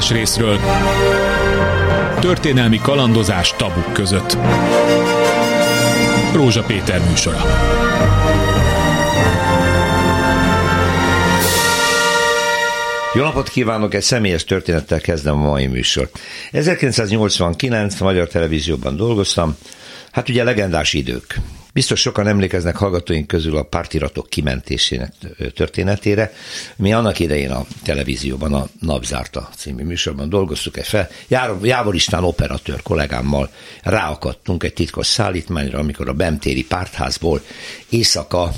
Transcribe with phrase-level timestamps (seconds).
[0.00, 0.60] más részről.
[2.20, 4.36] Történelmi kalandozás tabuk között.
[6.34, 7.42] Rózsa Péter műsora.
[13.14, 16.10] Jó napot kívánok, egy személyes történettel kezdem a mai műsor.
[16.52, 19.56] 1989 a Magyar Televízióban dolgoztam,
[20.12, 21.34] hát ugye legendás idők.
[21.72, 25.12] Biztos sokan emlékeznek hallgatóink közül a pártiratok kimentésének
[25.54, 26.32] történetére.
[26.76, 31.08] Mi annak idején a televízióban a Napzárta című műsorban dolgoztuk egy fel.
[31.62, 33.50] Jávor István operatőr kollégámmal
[33.82, 37.40] ráakadtunk egy titkos szállítmányra, amikor a Bemtéri pártházból
[37.88, 38.52] éjszaka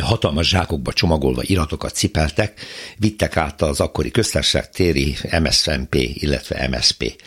[0.00, 2.60] hatalmas zsákokba csomagolva iratokat cipeltek,
[2.96, 7.22] vittek át az akkori köztársaság téri MSZMP, illetve MSP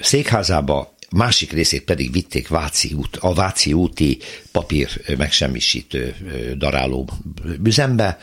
[0.00, 4.18] székházába, másik részét pedig vitték Váci út, a Váci úti
[4.52, 6.14] papír megsemmisítő
[6.58, 7.08] daráló
[7.64, 8.18] üzembe.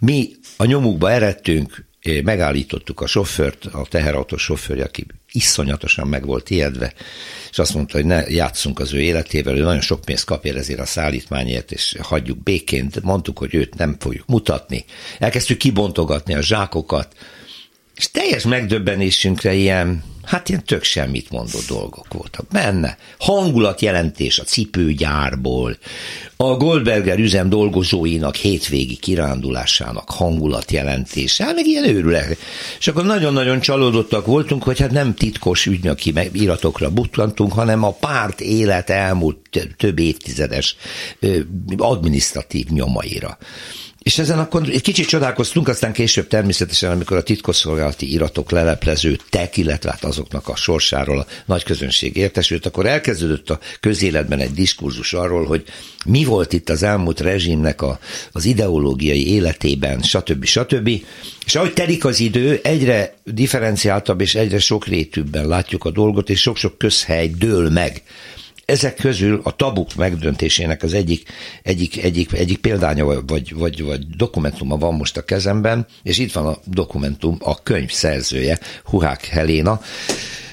[0.00, 1.84] Mi a nyomukba eredtünk,
[2.24, 6.92] megállítottuk a sofőrt, a teherautó sofőrje, aki iszonyatosan meg volt ijedve,
[7.50, 10.80] és azt mondta, hogy ne játszunk az ő életével, ő nagyon sok pénzt kapja ezért
[10.80, 13.02] a szállítmányért, és hagyjuk béként.
[13.02, 14.84] Mondtuk, hogy őt nem fogjuk mutatni.
[15.18, 17.16] Elkezdtük kibontogatni a zsákokat,
[17.96, 22.96] és teljes megdöbbenésünkre ilyen Hát ilyen tök semmit mondó dolgok voltak benne.
[23.18, 25.76] Hangulatjelentés a cipőgyárból,
[26.36, 32.38] a Goldberger üzem dolgozóinak hétvégi kirándulásának hangulatjelentése, hát meg ilyen őrülek.
[32.78, 38.40] És akkor nagyon-nagyon csalódottak voltunk, hogy hát nem titkos ügynöki iratokra butlantunk, hanem a párt
[38.40, 39.38] élet elmúlt
[39.76, 40.76] több évtizedes
[41.76, 43.38] adminisztratív nyomaira.
[44.04, 49.90] És ezen akkor egy kicsit csodálkoztunk, aztán később természetesen, amikor a titkosszolgálati iratok lelepleződtek, illetve
[49.90, 55.44] hát azoknak a sorsáról a nagy közönség értesült, akkor elkezdődött a közéletben egy diskurzus arról,
[55.44, 55.64] hogy
[56.04, 57.98] mi volt itt az elmúlt rezsimnek a,
[58.32, 60.44] az ideológiai életében, stb.
[60.44, 60.90] stb.
[61.46, 66.78] És ahogy telik az idő, egyre differenciáltabb és egyre sokrétűbben látjuk a dolgot, és sok-sok
[66.78, 68.02] közhely dől meg
[68.64, 71.28] ezek közül a tabuk megdöntésének az egyik,
[71.62, 76.46] egyik, egyik, egyik példánya vagy, vagy, vagy dokumentuma van most a kezemben, és itt van
[76.46, 79.80] a dokumentum, a könyv szerzője, Huhák Heléna.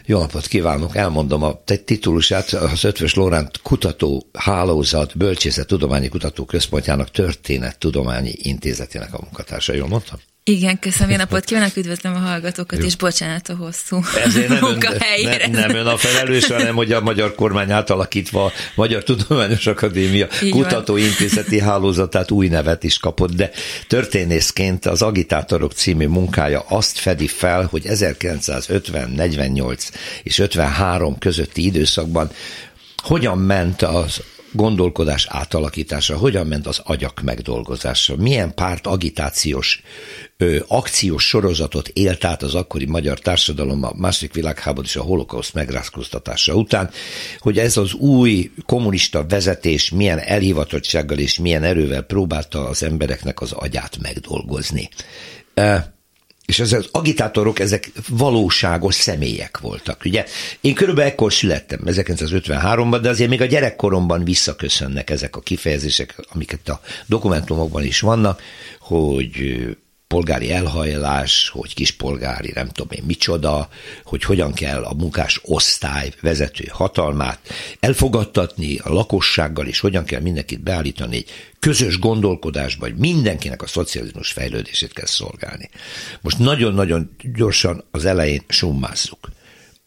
[0.05, 7.11] Jó napot kívánok, elmondom a titulusát, az Ötvös Lóránt Kutató Hálózat Bölcsészet Tudományi Kutató Központjának
[7.11, 9.73] Történet Tudományi Intézetének a munkatársa.
[9.73, 10.19] Jól mondtam?
[10.43, 12.85] Igen, köszönöm, jó napot kívánok, üdvözlöm a hallgatókat, Jó.
[12.85, 15.45] és bocsánat a hosszú Ezért nem munkahelyére.
[15.45, 19.67] Ön, ne, nem ön a felelős, hanem hogy a magyar kormány átalakítva a Magyar Tudományos
[19.67, 21.67] Akadémia Így kutatóintézeti van.
[21.67, 23.51] hálózatát új nevet is kapott, de
[23.87, 29.89] történészként az Agitátorok című munkája azt fedi fel, hogy 1950, 48
[30.23, 32.31] és 53 közötti időszakban
[33.03, 39.81] hogyan ment az gondolkodás átalakítása, hogyan ment az agyak megdolgozása, milyen párt agitációs
[40.37, 45.53] ö, akciós sorozatot élt át az akkori magyar társadalom a második világháború és a holokauszt
[45.53, 46.89] megrázkóztatása után,
[47.39, 53.51] hogy ez az új kommunista vezetés milyen elhivatottsággal és milyen erővel próbálta az embereknek az
[53.51, 54.89] agyát megdolgozni.
[56.51, 60.01] És ez az agitátorok, ezek valóságos személyek voltak.
[60.05, 60.25] Ugye
[60.61, 66.69] én körülbelül ekkor születtem, 1953-ban, de azért még a gyerekkoromban visszaköszönnek ezek a kifejezések, amiket
[66.69, 68.41] a dokumentumokban is vannak,
[68.79, 69.35] hogy
[70.11, 73.69] polgári elhajlás, hogy kispolgári nem tudom én micsoda,
[74.03, 77.39] hogy hogyan kell a munkás osztály vezető hatalmát
[77.79, 81.29] elfogadtatni a lakossággal, és hogyan kell mindenkit beállítani egy
[81.59, 85.69] közös gondolkodásba, hogy mindenkinek a szocializmus fejlődését kell szolgálni.
[86.21, 89.29] Most nagyon-nagyon gyorsan az elején summázzuk.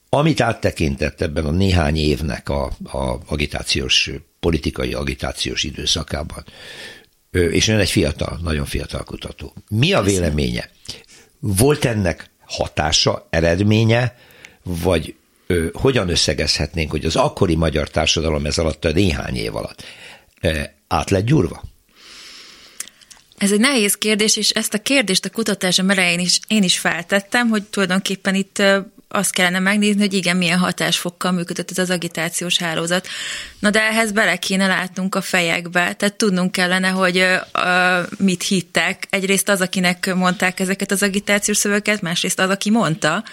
[0.09, 6.45] Amit áttekintett ebben a néhány évnek a, a agitációs, politikai agitációs időszakában,
[7.35, 9.55] és ön egy fiatal, nagyon fiatal kutató.
[9.69, 10.71] Mi a véleménye?
[11.39, 14.17] Volt ennek hatása, eredménye,
[14.63, 15.15] vagy
[15.47, 19.85] ö, hogyan összegezhetnénk, hogy az akkori magyar társadalom ez alatt a néhány év alatt
[20.41, 21.63] ö, át lett gyurva?
[23.37, 27.49] Ez egy nehéz kérdés, és ezt a kérdést a kutatásom elején is én is feltettem,
[27.49, 28.63] hogy tulajdonképpen itt
[29.15, 33.07] azt kellene megnézni, hogy igen, milyen hatásfokkal működött ez az agitációs hálózat.
[33.59, 39.07] Na de ehhez bele kéne látnunk a fejekbe, tehát tudnunk kellene, hogy uh, mit hittek.
[39.11, 43.25] Egyrészt az, akinek mondták ezeket az agitációs szöveket, másrészt az, aki mondta.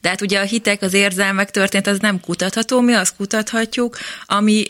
[0.00, 4.64] De hát ugye a hitek, az érzelmek történt, az nem kutatható, mi azt kutathatjuk, ami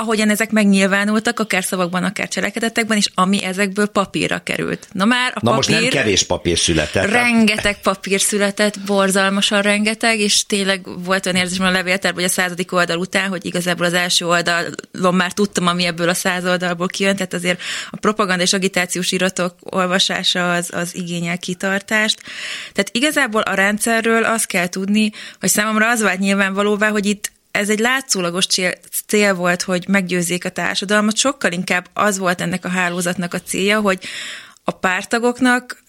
[0.00, 4.88] ahogyan ezek megnyilvánultak, akár szavakban, akár cselekedetekben, és ami ezekből papírra került.
[4.92, 7.10] Na már a Na papír, most nem kevés papír született.
[7.10, 12.72] Rengeteg papír született, borzalmasan rengeteg, és tényleg volt olyan érzésem a levéltárban, hogy a századik
[12.72, 17.16] oldal után, hogy igazából az első oldalon már tudtam, ami ebből a száz oldalból kijön,
[17.16, 17.60] tehát azért
[17.90, 22.22] a propaganda és agitációs iratok olvasása az, az igényel kitartást.
[22.72, 25.10] Tehát igazából a rendszerről azt kell tudni,
[25.40, 28.46] hogy számomra az vált nyilvánvalóvá, hogy itt ez egy látszólagos
[29.06, 33.80] cél, volt, hogy meggyőzzék a társadalmat, sokkal inkább az volt ennek a hálózatnak a célja,
[33.80, 33.98] hogy
[34.64, 35.82] a pártagoknak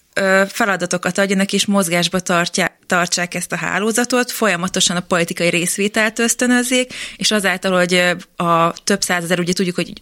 [0.48, 7.30] feladatokat adjanak és mozgásba tartják, tartsák ezt a hálózatot, folyamatosan a politikai részvételt ösztönözzék, és
[7.30, 9.92] azáltal, hogy a több százezer, ugye tudjuk, hogy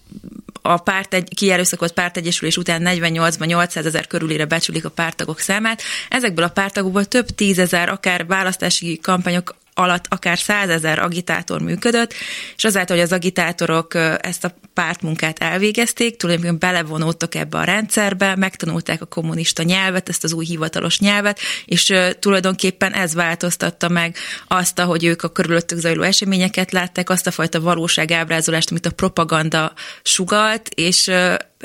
[0.63, 5.83] a párt egy, kierőszakolt pártegyesülés után 48-ban 800 ezer körülére becsülik a pártagok számát.
[6.09, 12.15] Ezekből a pártagokból több tízezer, akár választási kampányok alatt akár százezer agitátor működött,
[12.57, 19.03] és azáltal, hogy az agitátorok ezt a pártmunkát elvégezték, tulajdonképpen belevonódtak ebbe a rendszerbe, megtanulták
[19.03, 24.17] a kommunista nyelvet, ezt az új hivatalos nyelvet, és tulajdonképpen ez változtatta meg
[24.49, 29.73] azt, hogy ők a körülöttük zajló eseményeket látták, azt a fajta valóságábrázolást, amit a propaganda
[30.03, 31.11] sugalt, és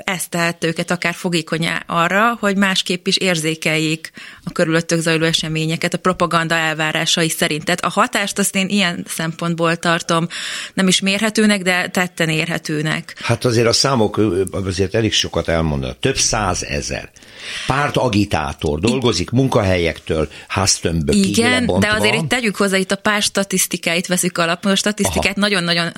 [0.04, 4.12] ezt tehet őket akár fogékonyá arra, hogy másképp is érzékeljék
[4.44, 7.64] a körülöttük zajló eseményeket a propaganda elvárásai szerint.
[7.64, 10.28] Tehát a hatást azt én ilyen szempontból tartom
[10.74, 13.16] nem is mérhetőnek, de tetten érhetőnek.
[13.24, 14.22] Hát azért a számok
[14.52, 16.00] azért elég sokat elmondanak.
[16.00, 17.10] Több százezer
[17.68, 21.90] pártagitátor dolgozik munkahelyektől háztömbökig Igen, lebontva.
[21.90, 24.72] de azért itt tegyük hozzá, itt a párt statisztikáit veszük alapul.
[24.72, 25.92] A statisztikát nagyon-nagyon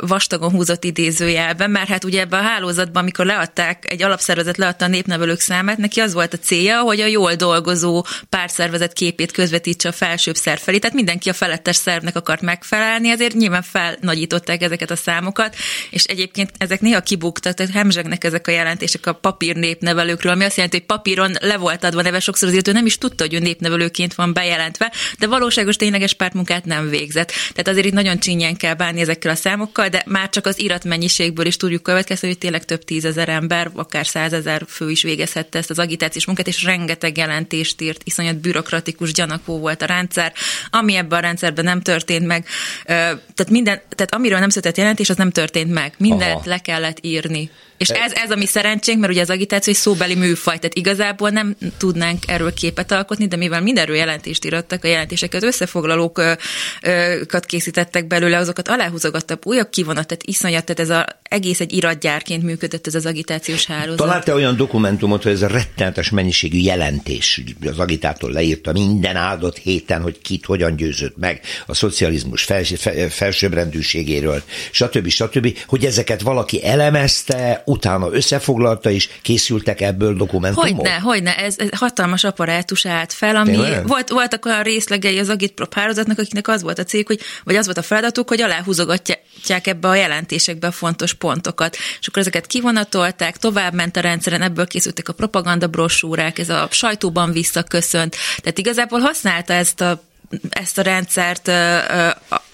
[0.00, 4.88] vastagon húzott idézőjelben, mert hát ugye ebben a hálózatban, amikor leadták, egy alapszervezet leadta a
[4.88, 9.92] népnevelők számát, neki az volt a célja, hogy a jól dolgozó pártszervezet képét közvetítse a
[9.92, 10.78] felsőbb szerv felé.
[10.78, 15.56] Tehát mindenki a felettes szervnek akart megfelelni, ezért nyilván felnagyították ezeket a számokat,
[15.90, 20.56] és egyébként ezek néha kibuktak, tehát hemzsegnek ezek a jelentések a papír népnevelőkről, ami azt
[20.56, 23.38] jelenti, hogy papíron le volt adva neve, sokszor azért ő nem is tudta, hogy ő
[23.38, 27.32] népnevelőként van bejelentve, de valóságos tényleges pártmunkát nem végzett.
[27.50, 31.46] Tehát azért itt nagyon csinyán kell bánni ezekkel a számokkal, de már csak az iratmennyiségből
[31.46, 35.78] is tudjuk következni, hogy tényleg több tízezer ember, akár százezer fő is végezhette ezt az
[35.78, 40.32] agitációs munkát, és rengeteg jelentést írt, iszonyat bürokratikus, gyanakó volt a rendszer,
[40.70, 42.46] ami ebben a rendszerben nem történt meg.
[42.84, 45.94] Tehát minden, tehát amiről nem született jelentés, az nem történt meg.
[45.98, 46.42] Mindent Aha.
[46.44, 47.50] le kellett írni.
[47.78, 51.30] És ez, ez a mi szerencsénk, mert ugye az agitáció egy szóbeli műfaj, tehát igazából
[51.30, 58.36] nem tudnánk erről képet alkotni, de mivel mindenről jelentést írottak, a jelentéseket összefoglalókat készítettek belőle,
[58.36, 63.06] azokat aláhúzogattak, újabb kivonat, tehát iszonyat, tehát ez az egész egy iratgyárként működött ez az
[63.06, 63.96] agitációs hálózat.
[63.96, 70.02] Találta olyan dokumentumot, hogy ez a rettenetes mennyiségű jelentés, az agitátor leírta minden áldott héten,
[70.02, 72.72] hogy kit hogyan győzött meg a szocializmus fels,
[73.10, 75.08] felsőbbrendűségéről, stb.
[75.08, 80.68] stb., hogy ezeket valaki elemezte, utána összefoglalta, és készültek ebből dokumentumok?
[80.68, 85.74] Hogyne, hogyne, ez, ez hatalmas apparátus állt fel, ami volt, voltak olyan részlegei az agitprop
[85.74, 89.88] hálózatnak, akiknek az volt a cég, hogy, vagy az volt a feladatuk, hogy aláhúzogatják ebbe
[89.88, 91.76] a jelentésekbe a fontos pontokat.
[92.00, 96.68] És akkor ezeket kivonatolták, tovább ment a rendszeren, ebből készültek a propaganda brosúrák, ez a
[96.70, 98.16] sajtóban visszaköszönt.
[98.36, 100.02] Tehát igazából használta ezt a
[100.50, 101.50] ezt a rendszert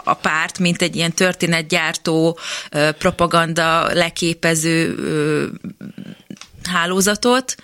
[0.04, 2.38] a párt, mint egy ilyen történetgyártó,
[2.99, 4.94] propaganda leképező
[6.72, 7.54] hálózatot,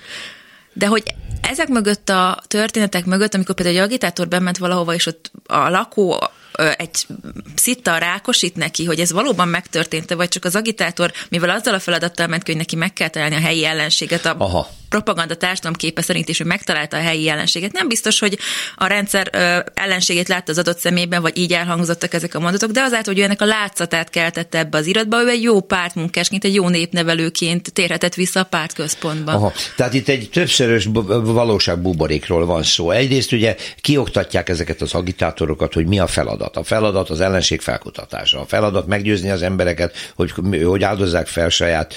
[0.73, 1.03] de hogy
[1.41, 6.31] ezek mögött a történetek mögött, amikor például egy agitátor bement valahova, és ott a lakó
[6.77, 7.07] egy
[7.55, 12.27] szittal rákosít neki, hogy ez valóban megtörtént vagy csak az agitátor, mivel azzal a feladattal
[12.27, 16.29] ment hogy neki meg kell találni a helyi ellenséget, a Aha propaganda társadalom képe szerint
[16.29, 17.73] is, hogy megtalálta a helyi ellenséget.
[17.73, 18.39] Nem biztos, hogy
[18.77, 19.31] a rendszer
[19.75, 23.25] ellenségét látta az adott szemében, vagy így elhangzottak ezek a mondatok, de azáltal, hogy ő
[23.25, 28.15] ennek a látszatát keltette ebbe az iratba, ő egy jó pártmunkásként, egy jó népnevelőként térhetett
[28.15, 29.33] vissza a pártközpontba.
[29.33, 29.53] Aha.
[29.77, 30.89] Tehát itt egy többszörös
[31.23, 32.91] valóságbuborékról van szó.
[32.91, 36.57] Egyrészt ugye kioktatják ezeket az agitátorokat, hogy mi a feladat.
[36.57, 38.41] A feladat az ellenség felkutatása.
[38.41, 40.33] A feladat meggyőzni az embereket, hogy,
[40.65, 41.95] hogy áldozzák fel saját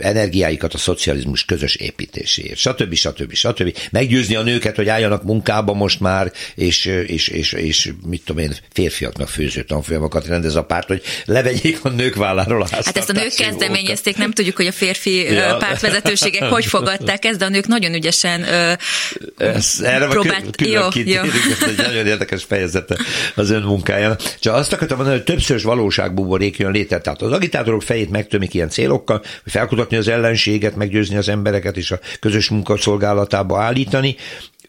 [0.00, 2.94] energiáikat a szocializmus közös építésére építéséért, stb.
[2.94, 3.34] stb.
[3.34, 3.76] stb.
[3.90, 8.56] Meggyőzni a nőket, hogy álljanak munkába most már, és, és, és, és mit tudom én,
[8.72, 13.12] férfiaknak főző tanfolyamokat rendez a párt, hogy levegyék a nők válláról a Hát ezt a
[13.12, 15.56] nők kezdeményezték, nem tudjuk, hogy a férfi ja.
[15.56, 18.44] pártvezetőségek hogy fogadták ezt, de a nők nagyon ügyesen
[19.36, 20.56] ez, erre próbált.
[20.56, 21.22] Külön, jó, jó.
[21.22, 22.96] ez egy nagyon érdekes fejezete
[23.34, 24.20] az ön munkájának.
[24.40, 27.00] Csak azt akartam mondani, hogy többszörös valóságbuborék jön létre.
[27.00, 31.90] Tehát az agitátorok fejét megtömik ilyen célokkal, hogy felkutatni az ellenséget, meggyőzni az embereket, és
[31.90, 34.16] a közös munkaszolgálatába állítani,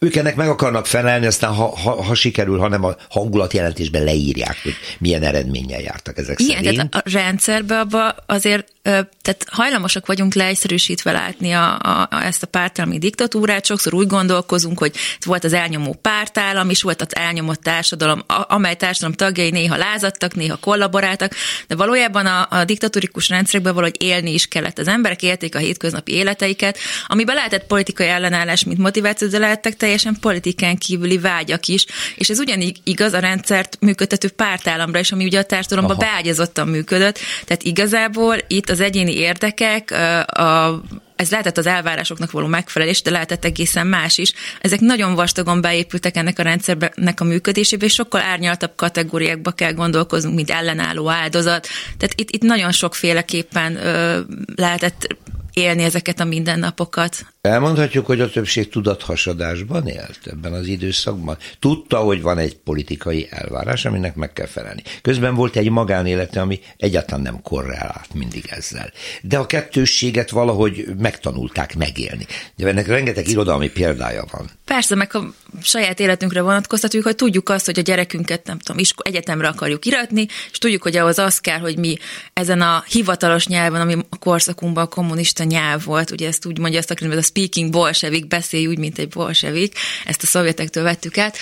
[0.02, 4.74] ők ennek meg akarnak felelni, aztán ha, ha, ha sikerül, hanem a hangulatjelentésben leírják, hogy
[4.98, 6.90] milyen eredménnyel jártak ezek Igen, szerint.
[6.90, 12.46] tehát a rendszerbe abba azért tehát hajlamosak vagyunk leegyszerűsítve látni a, a, a, ezt a
[12.46, 18.24] pártállami diktatúrát, sokszor úgy gondolkozunk, hogy volt az elnyomó pártállam, és volt az elnyomott társadalom,
[18.26, 21.34] amely társadalom tagjai néha lázadtak, néha kollaboráltak,
[21.68, 24.78] de valójában a, a diktatórikus rendszerekben valahogy élni is kellett.
[24.78, 30.16] Az emberek élték a hétköznapi életeiket, amiben lehetett politikai ellenállás, mint motiváció, de lehettek teljesen
[30.20, 31.86] politikán kívüli vágyak is,
[32.16, 37.18] és ez ugyanígy igaz a rendszert működtető pártállamra is, ami ugye a társadalomban beágyazottan működött.
[37.44, 39.90] Tehát igazából itt az egyéni érdekek,
[40.26, 40.80] a,
[41.16, 44.32] ez lehetett az elvárásoknak való megfelelés, de lehetett egészen más is.
[44.60, 50.34] Ezek nagyon vastagon beépültek ennek a rendszernek a működésébe, és sokkal árnyaltabb kategóriákba kell gondolkoznunk,
[50.36, 51.66] mint ellenálló áldozat.
[51.98, 54.20] Tehát itt, itt nagyon sokféleképpen ö,
[54.56, 55.16] lehetett
[55.52, 57.26] élni ezeket a mindennapokat.
[57.40, 61.36] Elmondhatjuk, hogy a többség tudathasadásban élt ebben az időszakban.
[61.58, 64.82] Tudta, hogy van egy politikai elvárás, aminek meg kell felelni.
[65.02, 68.92] Közben volt egy magánélete, ami egyáltalán nem korrelált mindig ezzel.
[69.22, 72.26] De a kettősséget valahogy megtanulták megélni.
[72.56, 74.50] De ennek rengeteg irodalmi példája van.
[74.64, 79.06] Persze, meg a saját életünkre vonatkoztatjuk, hogy tudjuk azt, hogy a gyerekünket, nem tudom, isko-
[79.06, 81.96] egyetemre akarjuk iratni, és tudjuk, hogy ahhoz az kell, hogy mi
[82.32, 86.78] ezen a hivatalos nyelven, ami a korszakunkban a kommunista nyelv volt, ugye ezt úgy mondja,
[86.78, 91.36] ezt a a speaking bolsevik, beszélj úgy, mint egy bolsevik, ezt a szovjetektől vettük át,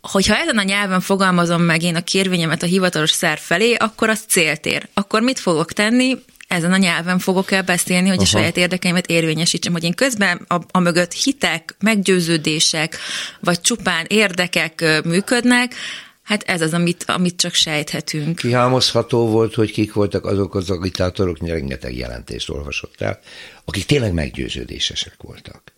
[0.00, 4.24] hogyha ezen a nyelven fogalmazom meg én a kérvényemet a hivatalos szer felé, akkor az
[4.28, 4.88] céltér.
[4.94, 6.18] Akkor mit fogok tenni?
[6.52, 8.26] ezen a nyelven fogok el beszélni, hogy Aha.
[8.26, 12.98] a saját érdekeimet érvényesítsem, hogy én közben a, a mögött hitek, meggyőződések,
[13.40, 15.74] vagy csupán érdekek működnek,
[16.22, 18.36] Hát ez az, amit, amit csak sejthetünk.
[18.36, 23.20] Kihámozható volt, hogy kik voltak azok az agitátorok, rengeteg jelentést olvasott el,
[23.64, 25.72] akik tényleg meggyőződésesek voltak.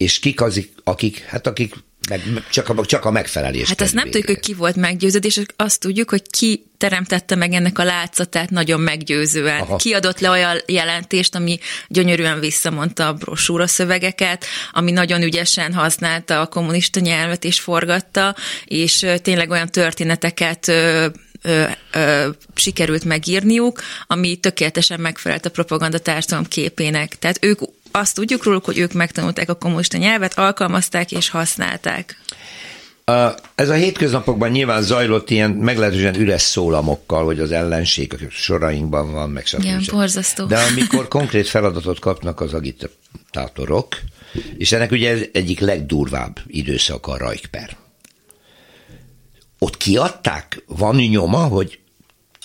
[0.00, 1.74] És kik az, akik, hát akik
[2.08, 3.68] meg csak a, csak a megfelelés.
[3.68, 7.78] Hát ezt nem tudjuk, hogy ki volt meggyőződés, azt tudjuk, hogy ki teremtette meg ennek
[7.78, 9.60] a látszatát nagyon meggyőzően.
[9.60, 9.76] Aha.
[9.76, 16.40] Ki adott le olyan jelentést, ami gyönyörűen visszamondta a brosúra szövegeket, ami nagyon ügyesen használta
[16.40, 21.06] a kommunista nyelvet és forgatta, és tényleg olyan történeteket ö,
[21.92, 27.18] ö, sikerült megírniuk, ami tökéletesen megfelelt a propaganda társadalom képének.
[27.18, 32.18] Tehát ők azt tudjuk róluk, hogy ők megtanulták a kommunista nyelvet, alkalmazták és használták.
[33.54, 39.30] Ez a hétköznapokban nyilván zajlott ilyen meglehetősen üres szólamokkal, hogy az ellenség a sorainkban van,
[39.30, 39.62] meg stb.
[39.62, 40.44] Igen, borzasztó.
[40.44, 43.96] De amikor konkrét feladatot kapnak az agitátorok,
[44.56, 47.76] és ennek ugye ez egyik legdurvább időszak a rajkper.
[49.58, 50.62] Ott kiadták?
[50.66, 51.78] Van nyoma, hogy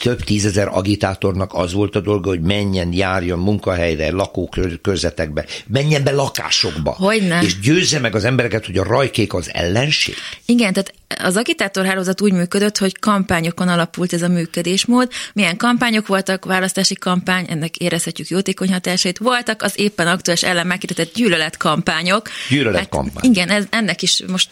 [0.01, 6.91] több tízezer agitátornak az volt a dolga, hogy menjen, járjon munkahelyre, lakókörzetekbe, menjen be lakásokba.
[6.91, 7.41] Hogyne.
[7.41, 10.15] És győzze meg az embereket, hogy a rajkék az ellenség.
[10.45, 15.11] Igen, tehát az agitátorhálózat úgy működött, hogy kampányokon alapult ez a működésmód.
[15.33, 19.17] Milyen kampányok voltak, választási kampány, ennek érezhetjük jótékony hatásait.
[19.17, 22.29] Voltak az éppen aktuális ellen meghirdetett gyűlöletkampányok.
[22.49, 23.13] Gyűlöletkampány.
[23.15, 24.49] Hát, igen, ez, ennek is most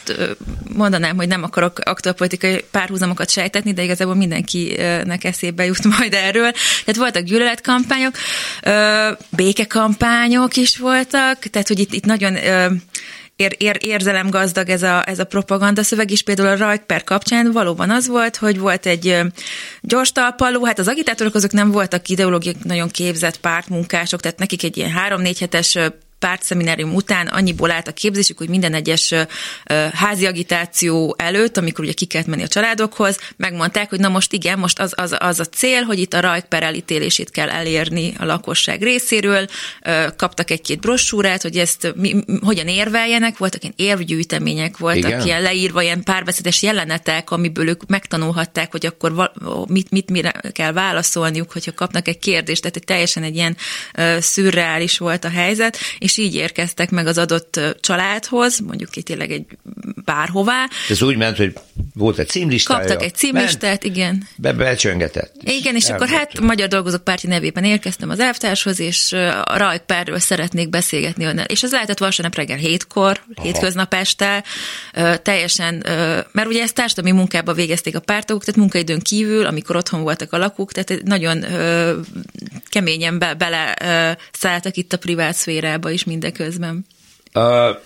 [0.76, 6.52] mondanám, hogy nem akarok aktuálpolitikai párhuzamokat sejtetni, de igazából mindenkinek eszébe jut majd erről.
[6.52, 8.16] Tehát voltak gyűlöletkampányok,
[9.30, 12.36] békekampányok is voltak, tehát hogy itt, itt nagyon
[13.36, 16.22] ér, ér, érzelemgazdag ez a, ez a propaganda szöveg is.
[16.22, 19.18] Például a Rajkper kapcsán valóban az volt, hogy volt egy
[19.82, 24.78] gyors talpaló, hát az agitátorok azok nem voltak ideológiai nagyon képzett pártmunkások, tehát nekik egy
[24.78, 25.78] ilyen három-négy hetes
[26.24, 29.14] pártszeminárium után annyiból állt a képzésük, hogy minden egyes
[29.94, 34.60] házi agitáció előtt, amikor ugye ki kellett menni a családokhoz, megmondták, hogy na most igen,
[34.60, 38.82] most az, az, az a cél, hogy itt a rajkper elítélését kell elérni a lakosság
[38.82, 39.48] részéről,
[40.18, 45.26] kaptak egy-két brossúrát, hogy ezt mi, hogyan érveljenek, voltak ilyen érvgyűjtemények, voltak igen.
[45.26, 50.72] ilyen leírva ilyen párbeszédes jelenetek, amiből ők megtanulhatták, hogy akkor val- mit, mit mire kell
[50.72, 53.58] válaszolniuk, hogyha kapnak egy kérdést, tehát egy teljesen egy ilyen
[54.20, 59.32] szürreális volt a helyzet, és és így érkeztek meg az adott családhoz, mondjuk ki tényleg
[59.32, 59.46] egy
[60.06, 60.70] bárhová.
[60.90, 61.54] Ez úgy ment, hogy
[61.94, 62.80] volt egy címlistája.
[62.80, 64.28] Kaptak egy címlistát, igen.
[64.38, 65.34] Be becsöngetett.
[65.44, 69.12] Igen, és akkor hát Magyar Dolgozók Párti nevében érkeztem az elvtárshoz, és
[69.44, 71.46] a rajkpárról szeretnék beszélgetni önnel.
[71.46, 73.48] És ez lehetett vasárnap reggel hétkor, Aha.
[73.48, 74.44] hétköznap este,
[75.22, 75.84] teljesen,
[76.32, 80.38] mert ugye ezt társadalmi munkába végezték a pártagok, tehát munkaidőn kívül, amikor otthon voltak a
[80.38, 81.46] lakók, tehát nagyon
[82.70, 83.76] keményen be, bele
[84.32, 86.86] szálltak itt a privát szférába is mindeközben.
[87.34, 87.78] Uh,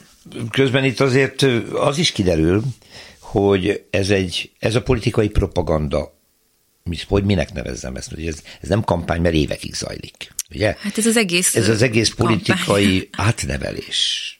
[0.51, 1.41] közben itt azért
[1.74, 2.62] az is kiderül,
[3.19, 6.16] hogy ez, egy, ez a politikai propaganda
[7.08, 10.36] hogy minek nevezzem ezt, hogy ez, ez nem kampány, mert évekig zajlik.
[10.51, 10.75] Ugye?
[10.79, 13.27] Hát ez az egész Ez az egész politikai kampány.
[13.27, 14.32] átnevelés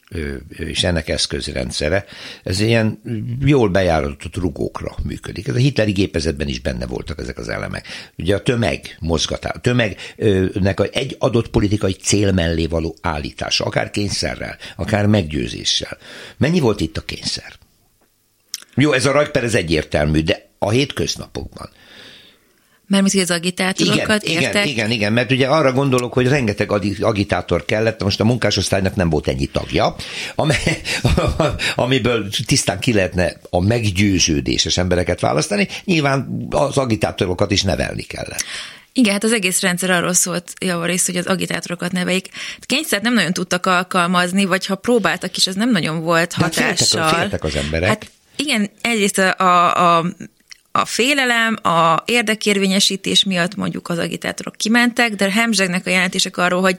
[0.48, 2.04] és ennek eszközrendszere,
[2.42, 3.02] ez ilyen
[3.44, 5.48] jól bejáratott rugókra működik.
[5.48, 7.86] Ez a hitleri gépezetben is benne voltak ezek az elemek.
[8.16, 14.56] Ugye a tömeg mozgatá, a tömegnek egy adott politikai cél mellé való állítása, akár kényszerrel,
[14.76, 15.98] akár meggyőzéssel.
[16.36, 17.52] Mennyi volt itt a kényszer?
[18.74, 21.70] Jó, ez a rajper ez egyértelmű, de a hétköznapokban.
[22.88, 24.54] Mert hogy az agitátorokat igen, értek?
[24.54, 29.10] Igen, igen, igen, mert ugye arra gondolok, hogy rengeteg agitátor kellett, most a munkásosztálynak nem
[29.10, 29.94] volt ennyi tagja,
[30.34, 30.80] amely,
[31.76, 38.44] amiből tisztán ki lehetne a meggyőződéses embereket választani, nyilván az agitátorokat is nevelni kellett.
[38.92, 42.28] Igen, hát az egész rendszer arról szólt javarészt, hogy az agitátorokat neveik.
[42.60, 47.00] Kényszert nem nagyon tudtak alkalmazni, vagy ha próbáltak is, az nem nagyon volt hatással.
[47.00, 47.88] De féltek, féltek az emberek.
[47.88, 50.06] Hát igen, egyrészt a, a, a
[50.78, 56.76] a félelem, a érdekérvényesítés miatt mondjuk az agitátorok kimentek, de hemzsegnek a jelentések arról, hogy,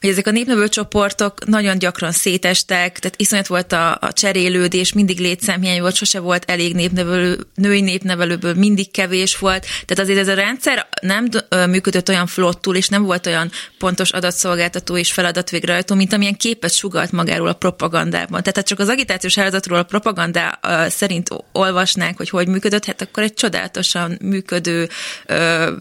[0.00, 5.18] hogy ezek a népnevelő csoportok nagyon gyakran szétestek, tehát iszonyat volt a, a cserélődés, mindig
[5.18, 10.34] létszámhiány volt, sose volt elég népnevelő, női népnevelőből mindig kevés volt, tehát azért ez a
[10.34, 11.28] rendszer nem
[11.70, 16.74] működött olyan flottul, és nem volt olyan pontos adatszolgáltató és feladat végrehajtó, mint amilyen képet
[16.74, 18.42] sugalt magáról a propagandában.
[18.42, 20.58] Tehát ha csak az agitációs áldozatról a propaganda
[20.88, 24.88] szerint olvasnánk, hogy hogy működött, hát akkor egy csodálatosan működő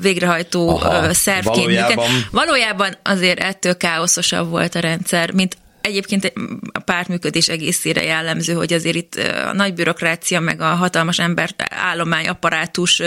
[0.02, 2.12] végrehajtó Aha, szervként valójában...
[2.12, 2.28] működ.
[2.32, 6.34] Valójában azért ettől káoszosabb volt a rendszer, mint Egyébként
[6.72, 12.28] a pártműködés egészére jellemző, hogy azért itt a nagy bürokrácia, meg a hatalmas ember állomány,
[12.28, 13.02] apparátus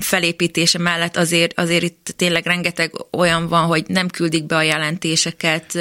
[0.00, 5.78] felépítése mellett azért, azért itt tényleg rengeteg olyan van, hogy nem küldik be a jelentéseket,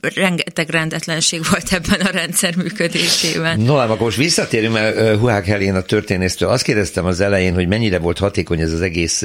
[0.00, 3.60] rengeteg rendetlenség volt ebben a rendszer működésében.
[3.60, 7.98] No, akkor most visszatérünk, mert Huák Helén a történésztől azt kérdeztem az elején, hogy mennyire
[7.98, 9.24] volt hatékony ez az egész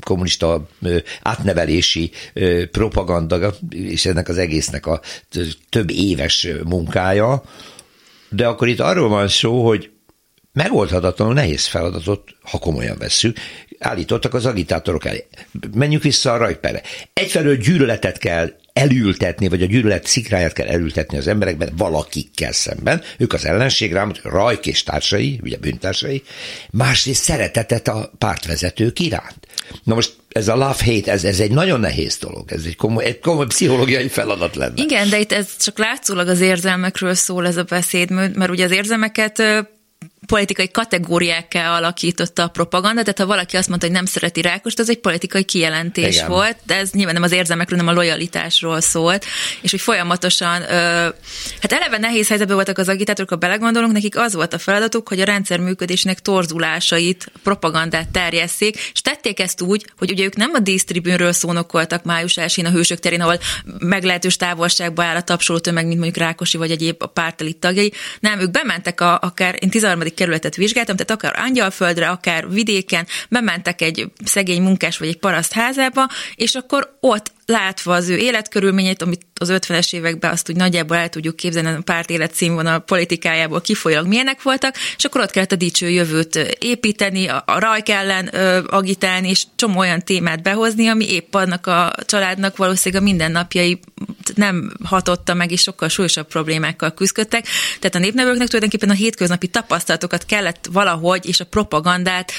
[0.00, 0.68] kommunista
[1.22, 2.10] átnevelési
[2.70, 5.00] propaganda, és ennek az egész egésznek a
[5.68, 7.42] több éves munkája,
[8.28, 9.90] de akkor itt arról van szó, hogy
[10.52, 13.36] megoldhatatlanul nehéz feladatot, ha komolyan vesszük,
[13.78, 15.26] állítottak az agitátorok elé.
[15.74, 16.82] Menjünk vissza a rajperre.
[17.12, 23.32] Egyfelől gyűlöletet kell elültetni, vagy a gyűlölet szikráját kell elültetni az emberekben valakikkel szemben, ők
[23.32, 26.22] az ellenség rám, Rajk és társai, ugye bűntársai,
[26.70, 29.46] másrészt szeretetet a pártvezetők iránt.
[29.82, 33.18] Na most ez a love-hate, ez, ez egy nagyon nehéz dolog, ez egy komoly, egy
[33.18, 34.82] komoly pszichológiai feladat lenne.
[34.82, 38.70] Igen, de itt ez csak látszólag az érzelmekről szól ez a beszéd, mert ugye az
[38.70, 39.42] érzelmeket
[40.26, 44.90] politikai kategóriákká alakította a propaganda, tehát ha valaki azt mondta, hogy nem szereti Rákost, az
[44.90, 46.28] egy politikai kijelentés Igen.
[46.28, 49.24] volt, de ez nyilván nem az érzelmekről, nem a lojalitásról szólt,
[49.60, 51.08] és hogy folyamatosan, ö,
[51.60, 55.20] hát eleve nehéz helyzetben voltak az agitátorok, ha belegondolunk, nekik az volt a feladatuk, hogy
[55.20, 60.58] a rendszer működésnek torzulásait, propagandát terjesszék, és tették ezt úgy, hogy ugye ők nem a
[60.58, 63.38] dísztribűnről szónokoltak május 1 a Hősök terén, ahol
[63.78, 68.40] meglehetős távolságba áll a tapsoló tömeg, mint mondjuk Rákosi vagy egyéb a pártelit tagjai, nem,
[68.40, 74.06] ők bementek a, akár, én 13 kerületet vizsgáltam, tehát akár Angyalföldre, akár vidéken, bementek egy
[74.24, 79.48] szegény munkás vagy egy paraszt házába, és akkor ott látva az ő életkörülményét, amit az
[79.52, 84.74] 50-es években azt úgy nagyjából el tudjuk képzelni, a párt életszínvonal politikájából kifolyólag milyenek voltak,
[84.96, 89.44] és akkor ott kellett a dicső jövőt építeni, a, a rajk ellen ö, agitálni, és
[89.56, 93.80] csomó olyan témát behozni, ami épp annak a családnak valószínűleg a mindennapjai
[94.34, 97.46] nem hatotta meg, és sokkal súlyosabb problémákkal küzdöttek.
[97.78, 102.32] Tehát a népnevelőknek tulajdonképpen a hétköznapi tapasztalatokat kellett valahogy, és a propagandát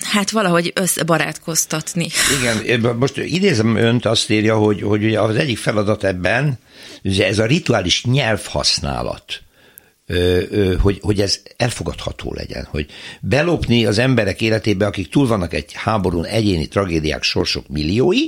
[0.00, 2.08] hát valahogy összebarátkoztatni.
[2.38, 6.58] Igen, most idézem önt, azt írja, hogy, hogy ugye az egyik feladat ebben,
[7.18, 9.42] ez a rituális nyelvhasználat,
[10.80, 12.86] hogy, hogy ez elfogadható legyen, hogy
[13.20, 18.20] belopni az emberek életébe, akik túl vannak egy háborún, egyéni tragédiák, sorsok milliói,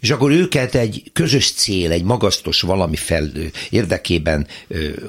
[0.00, 3.30] és akkor őket egy közös cél, egy magasztos valami fel
[3.70, 4.46] érdekében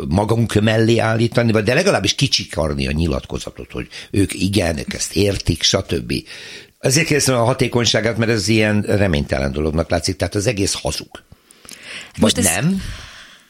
[0.07, 5.63] magunk mellé állítani, vagy de legalábbis kicsikarni a nyilatkozatot, hogy ők igen, ők ezt értik,
[5.63, 6.13] stb.
[6.79, 11.23] Azért kérdezem a hatékonyságát, mert ez ilyen reménytelen dolognak látszik, tehát az egész hazug.
[12.19, 12.81] Vagy most nem?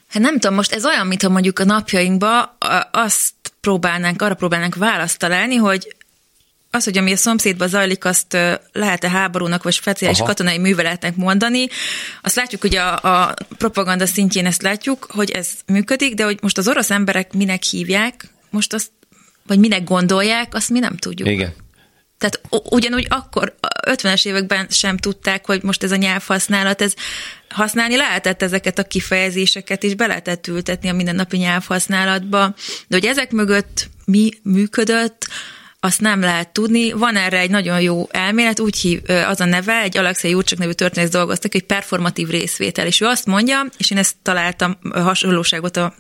[0.08, 2.58] Hát nem tudom, most ez olyan, mintha mondjuk a napjainkban
[2.91, 5.96] azt próbálnánk, arra próbálnánk választ találni, hogy
[6.72, 8.38] az, hogy ami a szomszédban zajlik, azt
[8.72, 10.28] lehet-e háborúnak vagy speciális Aha.
[10.28, 11.67] katonai műveletnek mondani.
[12.22, 16.58] Azt látjuk, hogy a, a propaganda szintjén ezt látjuk, hogy ez működik, de hogy most
[16.58, 18.91] az orosz emberek minek hívják, most azt,
[19.48, 21.28] vagy minek gondolják, azt mi nem tudjuk.
[21.28, 21.54] Igen.
[22.17, 23.56] Tehát ugyanúgy akkor
[23.95, 26.93] 50-es években sem tudták, hogy most ez a nyelvhasználat, ez
[27.50, 32.54] használni lehetett ezeket a kifejezéseket, és be lehetett ültetni a mindennapi nyelvhasználatba,
[32.88, 35.28] de hogy ezek mögött mi működött,
[35.80, 36.91] azt nem lehet tudni.
[36.91, 40.71] Van erre egy nagyon jó elmélet, úgy hív, az a neve, egy Alexei Jurcsak nevű
[40.71, 45.95] történész dolgoztak, hogy performatív részvétel, és ő azt mondja, és én ezt találtam hasonlóságot a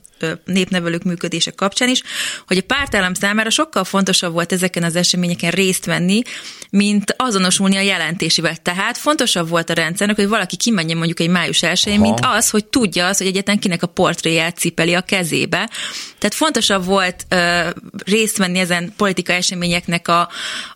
[0.45, 2.01] népnevelők működése kapcsán is,
[2.47, 6.21] hogy a pártállam számára sokkal fontosabb volt ezeken az eseményeken részt venni,
[6.69, 8.55] mint azonosulni a jelentésével.
[8.55, 12.65] Tehát fontosabb volt a rendszernek, hogy valaki kimenjen mondjuk egy május 1 mint az, hogy
[12.65, 15.69] tudja az, hogy egyetlen kinek a portréját cipeli a kezébe.
[16.17, 17.69] Tehát fontosabb volt ö,
[18.05, 20.29] részt venni ezen politika eseményeknek a,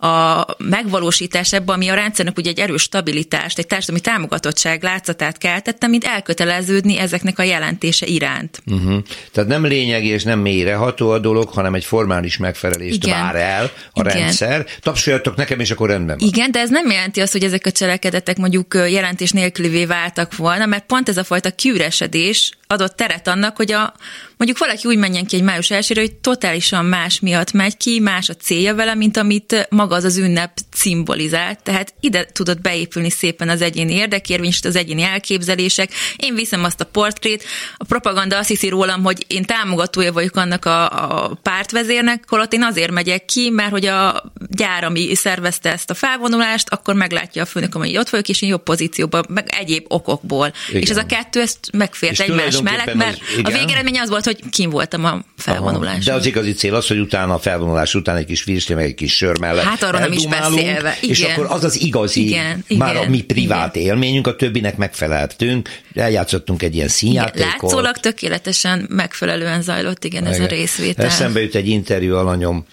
[0.07, 6.03] a megvalósításában, ami a rendszernek ugye egy erős stabilitást, egy társadalmi támogatottság látszatát keltette, mint
[6.03, 8.61] elköteleződni ezeknek a jelentése iránt.
[8.65, 9.03] Uh-huh.
[9.31, 13.19] Tehát nem lényegi és nem mélyreható a dolog, hanem egy formális megfelelést Igen.
[13.19, 14.13] vár el a Igen.
[14.13, 14.65] rendszer.
[14.81, 16.27] Tapsoljatok nekem, és akkor rendben van.
[16.27, 20.65] Igen, de ez nem jelenti azt, hogy ezek a cselekedetek mondjuk jelentés nélkülivé váltak volna,
[20.65, 23.93] mert pont ez a fajta kiüresedés adott teret annak, hogy a,
[24.41, 28.29] mondjuk valaki úgy menjen ki egy május elsőre, hogy totálisan más miatt megy ki, más
[28.29, 31.63] a célja vele, mint amit maga az az ünnep szimbolizált.
[31.63, 35.91] Tehát ide tudott beépülni szépen az egyéni érdekérvény, az egyéni elképzelések.
[36.15, 37.43] Én viszem azt a portrét,
[37.77, 42.63] a propaganda azt hiszi rólam, hogy én támogatója vagyok annak a, a pártvezérnek, holott én
[42.63, 47.45] azért megyek ki, mert hogy a gyár, ami szervezte ezt a felvonulást, akkor meglátja a
[47.45, 50.53] főnök, hogy ott vagyok, és én jobb pozícióban, meg egyéb okokból.
[50.69, 50.81] Igen.
[50.81, 54.49] És ez a kettő ezt megfért egymás mellett, mert az, a végeredmény az volt, hogy
[54.49, 56.03] kim voltam a felvonuláson.
[56.05, 58.95] De az igazi cél az, hogy utána a felvonulás után egy kis virsli, meg egy
[58.95, 60.97] kis sör mellett Hát arról nem is beszélve.
[61.01, 61.15] Igen.
[61.15, 63.87] És akkor az az igazi, igen, már igen, a mi privát igen.
[63.87, 67.61] élményünk, a többinek megfeleltünk, eljátszottunk egy ilyen színjátékot.
[67.61, 70.33] Látszólag tökéletesen megfelelően zajlott, igen, igen.
[70.33, 71.05] ez a részvétel.
[71.05, 72.65] Eszembe jut egy interjú alanyom,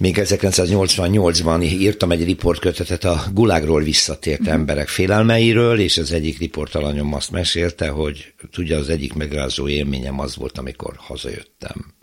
[0.00, 4.52] még 1988-ban írtam egy riportkötetet a gulágról visszatért mm.
[4.52, 10.36] emberek félelmeiről, és az egyik riportalanyom azt mesélte, hogy tudja, az egyik megrázó élményem az
[10.36, 11.94] volt, amikor hazajöttem.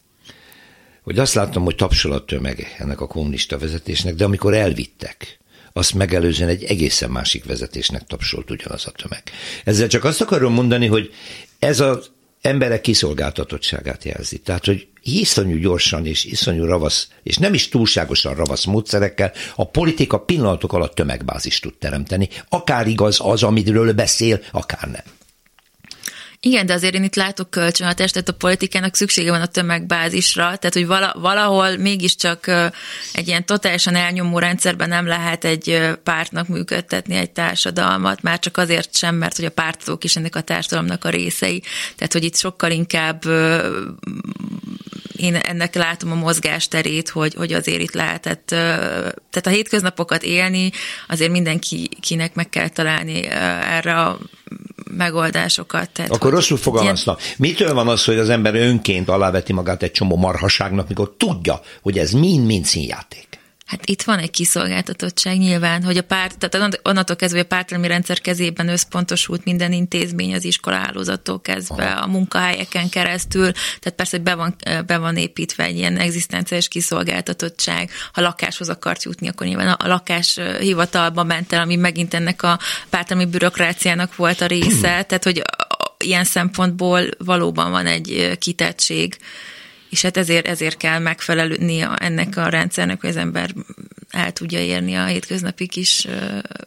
[1.03, 5.39] Hogy azt láttam, hogy tapsol a tömeg ennek a kommunista vezetésnek, de amikor elvittek,
[5.73, 9.23] azt megelőzően egy egészen másik vezetésnek tapsolt ugyanaz a tömeg.
[9.63, 11.13] Ezzel csak azt akarom mondani, hogy
[11.59, 12.09] ez az
[12.47, 14.37] emberek kiszolgáltatottságát jelzi.
[14.37, 20.19] Tehát, hogy iszonyú gyorsan és iszonyú ravasz, és nem is túlságosan ravasz módszerekkel a politika
[20.19, 22.29] pillanatok alatt tömegbázist tud teremteni.
[22.49, 25.16] Akár igaz az, amiről beszél, akár nem.
[26.39, 30.73] Igen, de azért én itt látok kölcsönhatást, tehát a politikának szüksége van a tömegbázisra, tehát
[30.73, 30.87] hogy
[31.21, 32.47] valahol mégiscsak
[33.13, 38.95] egy ilyen totálisan elnyomó rendszerben nem lehet egy pártnak működtetni egy társadalmat, már csak azért
[38.95, 41.63] sem, mert hogy a pártok is ennek a társadalomnak a részei.
[41.95, 43.23] Tehát, hogy itt sokkal inkább
[45.15, 50.71] én ennek látom a mozgásterét, hogy, hogy azért itt lehetett, tehát a hétköznapokat élni,
[51.07, 54.19] azért mindenkinek meg kell találni erre a
[54.97, 55.89] megoldásokat.
[55.89, 57.15] Tehát, Akkor rosszul fogalmazna.
[57.19, 57.35] Ilyen...
[57.37, 61.97] Mitől van az, hogy az ember önként aláveti magát egy csomó marhaságnak, mikor tudja, hogy
[61.97, 63.36] ez mind-mind színjáték?
[63.67, 67.87] Hát itt van egy kiszolgáltatottság nyilván, hogy a párt, tehát onnantól kezdve, hogy a pártalmi
[67.87, 74.35] rendszer kezében összpontosult minden intézmény, az iskolahálózattól kezdve, a munkahelyeken keresztül, tehát persze, hogy be
[74.35, 77.89] van, be van építve egy ilyen egzisztenciális kiszolgáltatottság.
[78.13, 82.59] Ha lakáshoz akart jutni, akkor nyilván a lakás hivatalba ment el, ami megint ennek a
[82.89, 85.41] pártalmi bürokráciának volt a része, tehát hogy
[85.97, 89.17] ilyen szempontból valóban van egy kitettség
[89.89, 93.53] és hát ezért, ezért kell megfelelni ennek a rendszernek, hogy az ember
[94.09, 96.07] el tudja érni a hétköznapi kis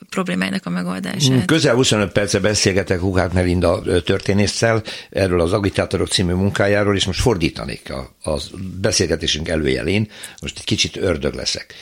[0.09, 1.45] problémáinak a megoldását.
[1.45, 7.91] Közel 25 perce beszélgetek Hugát Melinda történésszel erről az Agitátorok című munkájáról, és most fordítanék
[7.91, 8.41] a, a
[8.81, 11.75] beszélgetésünk előjelén, most egy kicsit ördög leszek.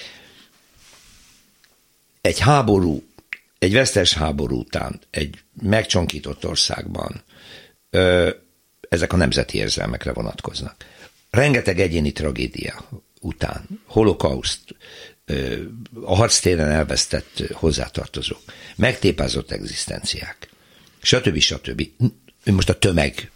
[2.21, 3.03] Egy háború,
[3.59, 7.23] egy vesztes háború után, egy megcsonkított országban
[7.91, 8.31] ö,
[8.89, 10.85] ezek a nemzeti érzelmekre vonatkoznak
[11.31, 12.89] rengeteg egyéni tragédia
[13.21, 14.77] után, holokauszt,
[16.05, 18.43] a harctéren elvesztett hozzátartozók,
[18.77, 20.49] megtépázott egzisztenciák,
[21.03, 21.39] stb.
[21.39, 21.89] stb.
[22.45, 23.31] Most a tömeg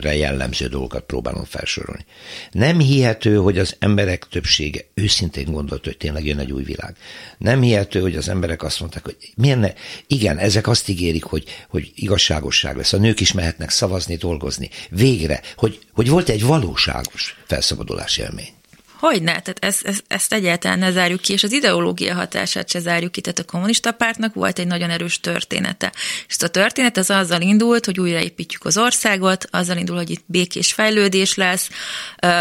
[0.00, 2.04] re jellemző dolgokat próbálom felsorolni.
[2.50, 6.96] Nem hihető, hogy az emberek többsége őszintén gondolt, hogy tényleg jön egy új világ.
[7.38, 9.72] Nem hihető, hogy az emberek azt mondták, hogy milyen ne?
[10.06, 12.92] igen, ezek azt ígérik, hogy, hogy igazságosság lesz.
[12.92, 14.70] A nők is mehetnek szavazni, dolgozni.
[14.90, 18.57] Végre, hogy, hogy volt egy valóságos felszabadulás élmény.
[18.98, 23.12] Hogyne, tehát ezt, ezt, ezt egyáltalán ne zárjuk ki, és az ideológia hatását se zárjuk
[23.12, 23.20] ki.
[23.20, 25.92] Tehát a kommunista pártnak volt egy nagyon erős története.
[26.28, 30.72] És a történet az azzal indult, hogy újraépítjük az országot, azzal indul, hogy itt békés
[30.72, 31.68] fejlődés lesz.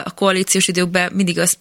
[0.03, 1.57] A koalíciós időkben mindig azt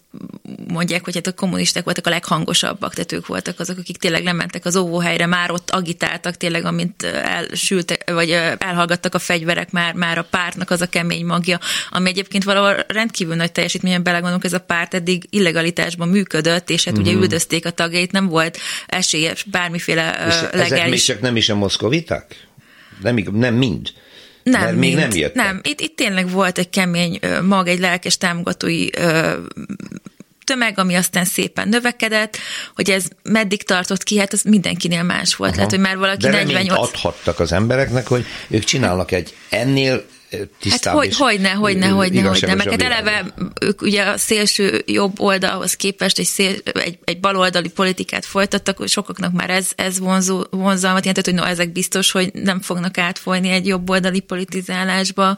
[0.67, 4.65] mondják, hogy hát a kommunisták voltak a leghangosabbak, tehát ők voltak azok, akik tényleg lementek
[4.65, 10.23] az óvóhelyre, már ott agitáltak, tényleg amint elsültek, vagy elhallgattak a fegyverek, már, már a
[10.23, 14.93] pártnak az a kemény magja, ami egyébként valahol rendkívül nagy teljesítményen belegondolunk, ez a párt
[14.93, 17.01] eddig illegalitásban működött, és hát mm.
[17.01, 17.21] ugye mhm.
[17.21, 20.71] üldözték a tagjait, nem volt esélye bármiféle és legális...
[20.71, 22.47] Ezek még csak nem is a moszkoviták?
[23.01, 23.91] Nem, nem mind.
[24.51, 25.35] Nem, Mert még nem jöttek.
[25.35, 28.87] Nem, itt, itt tényleg volt egy kemény mag, egy lelkes támogatói
[30.43, 32.37] tömeg, ami aztán szépen növekedett,
[32.75, 35.49] hogy ez meddig tartott ki, hát az mindenkinél más volt.
[35.49, 35.57] Aha.
[35.57, 36.87] Lehet, hogy már valaki De 48...
[36.87, 40.05] adhattak az embereknek, hogy ők csinálnak egy ennél
[40.69, 42.55] Hát hogy, hogyne, hogyne, hogyne, hogyne.
[42.55, 47.69] Meg hát eleve ők ugye a szélső jobb oldalhoz képest egy, szél, egy, egy baloldali
[47.69, 52.31] politikát folytattak, hogy sokaknak már ez, ez vonzó, vonzalmat jelentett, hogy no, ezek biztos, hogy
[52.33, 55.37] nem fognak átfolyni egy jobb oldali politizálásba.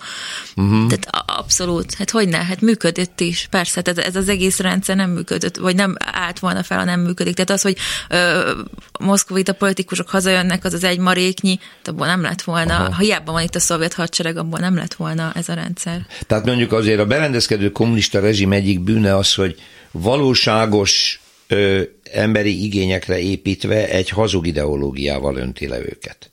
[0.56, 0.88] Uh-huh.
[0.88, 5.58] Tehát abszolút, hát hogyne, hát működött is, persze, tehát ez az egész rendszer nem működött,
[5.58, 7.34] vagy nem állt volna fel, ha nem működik.
[7.34, 7.78] Tehát az, hogy
[8.10, 8.52] ö,
[9.00, 12.94] moszkovita politikusok hazajönnek, az az egy maréknyi, abból nem lett volna, Aha.
[12.94, 16.06] ha hiába van itt a szovjet hadsereg, abból nem lett volna ez a rendszer.
[16.28, 19.56] Tehát mondjuk azért a berendezkedő kommunista rezsim egyik bűne az, hogy
[19.92, 26.30] valóságos ö, emberi igényekre építve egy hazug ideológiával önti le őket.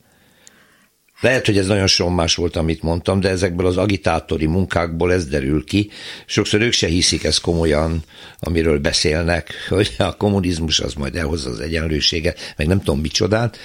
[1.20, 5.64] Lehet, hogy ez nagyon sommás volt, amit mondtam, de ezekből az agitátori munkákból ez derül
[5.64, 5.90] ki.
[6.26, 8.02] Sokszor ők se hiszik ezt komolyan,
[8.38, 13.58] amiről beszélnek, hogy a kommunizmus az majd elhozza az egyenlőséget, meg nem tudom micsodát,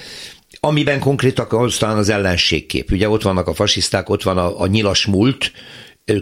[0.60, 2.92] amiben konkrétak aztán az ellenségkép.
[2.92, 5.52] Ugye ott vannak a fasiszták, ott van a, a nyilas múlt,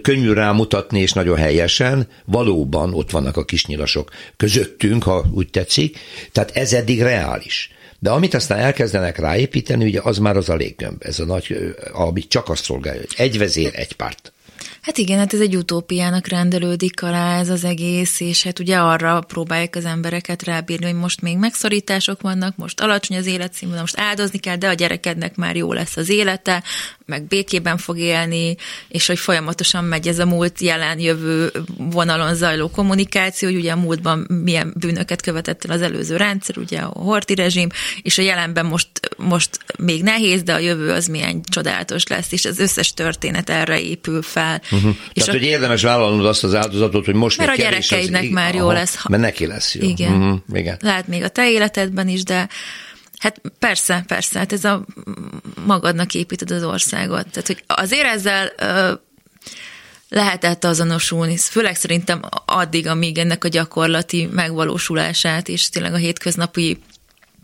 [0.02, 5.98] könnyű rámutatni, és nagyon helyesen, valóban ott vannak a kisnyilasok közöttünk, ha úgy tetszik,
[6.32, 7.72] tehát ez eddig reális.
[8.00, 12.28] De amit aztán elkezdenek ráépíteni, ugye az már az a léggömb, ez a nagy, ami
[12.28, 14.34] csak azt szolgálja, hogy egy vezér, egy párt.
[14.82, 19.22] Hát igen, hát ez egy utópiának rendelődik alá ez az egész, és hát ugye arra
[19.22, 24.40] próbálják az embereket rábírni, hogy most még megszorítások vannak, most alacsony az életszínvonal, most áldozni
[24.40, 26.64] kell, de a gyerekednek már jó lesz az élete,
[27.06, 28.56] meg békében fog élni,
[28.88, 33.76] és hogy folyamatosan megy ez a múlt jelen jövő vonalon zajló kommunikáció, hogy ugye a
[33.76, 37.70] múltban milyen bűnöket követett el az előző rendszer, ugye a horti rezsim,
[38.02, 42.46] és a jelenben most, most még nehéz, de a jövő az milyen csodálatos lesz, és
[42.46, 44.62] az összes történet erre épül fel.
[44.80, 44.96] Uh-huh.
[45.14, 45.44] És Tehát, a...
[45.44, 48.30] hogy érdemes vállalnod azt az áldozatot, hogy most Mert a gyerekeidnek az...
[48.30, 49.08] már jó Aha, lesz.
[49.08, 49.88] Mert neki lesz jó.
[49.88, 50.14] Igen.
[50.14, 50.40] Uh-huh.
[50.54, 50.78] Igen.
[50.82, 52.50] Lehet még a te életedben is, de
[53.20, 54.86] Hát persze, persze, hát ez a
[55.66, 57.28] magadnak építed az országot.
[57.28, 58.94] Tehát, hogy azért ezzel ö,
[60.10, 66.80] lehetett azonosulni, főleg szerintem addig, amíg ennek a gyakorlati megvalósulását és tényleg a hétköznapi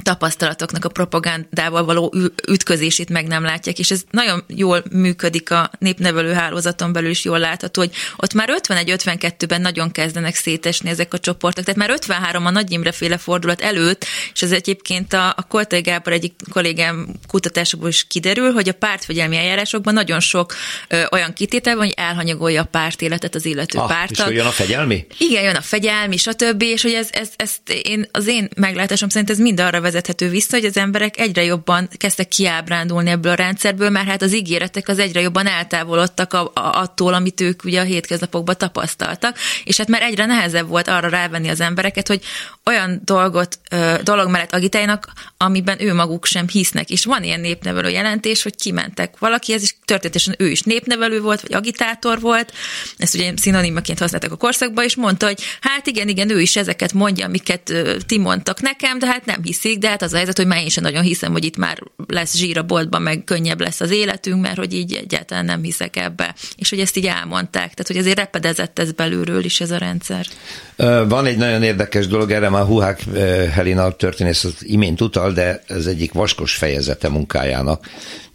[0.03, 2.13] tapasztalatoknak a propagandával való
[2.49, 7.39] ütközését meg nem látják, és ez nagyon jól működik a népnevelő hálózaton belül is jól
[7.39, 12.49] látható, hogy ott már 51-52-ben nagyon kezdenek szétesni ezek a csoportok, tehát már 53 a
[12.49, 17.89] Nagy Imre féle fordulat előtt, és ez egyébként a, a Koltai Gábor egyik kollégám kutatásokból
[17.89, 20.53] is kiderül, hogy a pártfegyelmi eljárásokban nagyon sok
[20.87, 24.31] ö, olyan kitétel van, hogy elhanyagolja a párt életet az illető ah, pártag.
[24.31, 25.05] És jön a fegyelmi?
[25.17, 26.61] Igen, jön a fegyelmi, stb.
[26.61, 30.55] És hogy ez, ez, ezt én, az én meglátásom szerint ez mind arra vezethető vissza,
[30.57, 34.99] hogy az emberek egyre jobban kezdtek kiábrándulni ebből a rendszerből, mert hát az ígéretek az
[34.99, 40.01] egyre jobban eltávolodtak a, a, attól, amit ők ugye a hétköznapokban tapasztaltak, és hát már
[40.01, 42.21] egyre nehezebb volt arra rávenni az embereket, hogy
[42.65, 43.59] olyan dolgot,
[44.03, 46.89] dolog mellett agitáljanak, amiben ő maguk sem hisznek.
[46.89, 51.41] És van ilyen népnevelő jelentés, hogy kimentek valaki, ez is történetesen ő is népnevelő volt,
[51.41, 52.53] vagy agitátor volt,
[52.97, 56.93] ezt ugye szinonimaként használtak a korszakban, és mondta, hogy hát igen, igen, ő is ezeket
[56.93, 57.73] mondja, amiket
[58.05, 59.39] ti mondtak nekem, de hát nem
[59.75, 61.79] hiszik, de hát az a helyzet, hogy már én sem nagyon hiszem, hogy itt már
[62.07, 65.95] lesz zsír a boltban, meg könnyebb lesz az életünk, mert hogy így egyáltalán nem hiszek
[65.95, 66.35] ebbe.
[66.55, 67.73] És hogy ezt így elmondták.
[67.73, 70.25] Tehát, hogy azért repedezett ez belülről is ez a rendszer.
[71.07, 73.03] Van egy nagyon érdekes dolog, erre már Huhák
[73.51, 77.85] Helena történész az imént utal, de ez egyik vaskos fejezete munkájának.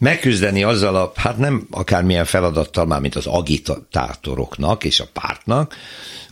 [0.00, 5.74] Megküzdeni azzal a, hát nem akármilyen feladattal már, mint az agitátoroknak és a pártnak,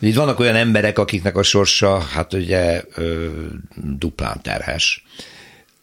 [0.00, 3.26] itt vannak olyan emberek, akiknek a sorsa, hát ugye ö,
[3.98, 5.04] duplán terhes.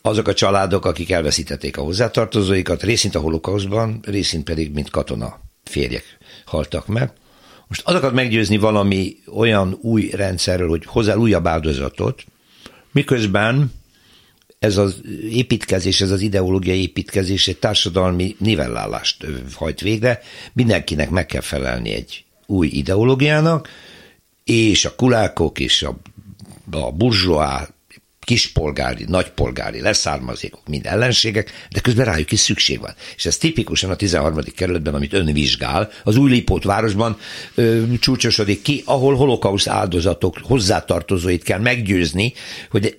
[0.01, 6.17] Azok a családok, akik elveszítették a hozzátartozóikat, részint a holokauszban, részint pedig, mint katona férjek
[6.45, 7.11] haltak meg.
[7.67, 12.23] Most azokat meggyőzni valami olyan új rendszerről, hogy hozzá újabb áldozatot,
[12.91, 13.73] miközben
[14.59, 20.21] ez az építkezés, ez az ideológiai építkezés egy társadalmi nivellálást hajt végre,
[20.53, 23.69] mindenkinek meg kell felelni egy új ideológiának,
[24.43, 25.97] és a kulákok és a,
[26.71, 27.74] a burzsóá
[28.25, 32.93] kispolgári, nagypolgári leszármazékok, mind ellenségek, de közben rájuk is szükség van.
[33.15, 34.43] És ez tipikusan a 13.
[34.55, 37.17] kerületben, amit ön vizsgál, az új Lipót városban
[37.55, 42.33] ö, csúcsosodik ki, ahol holokauszt áldozatok hozzátartozóit kell meggyőzni,
[42.69, 42.97] hogy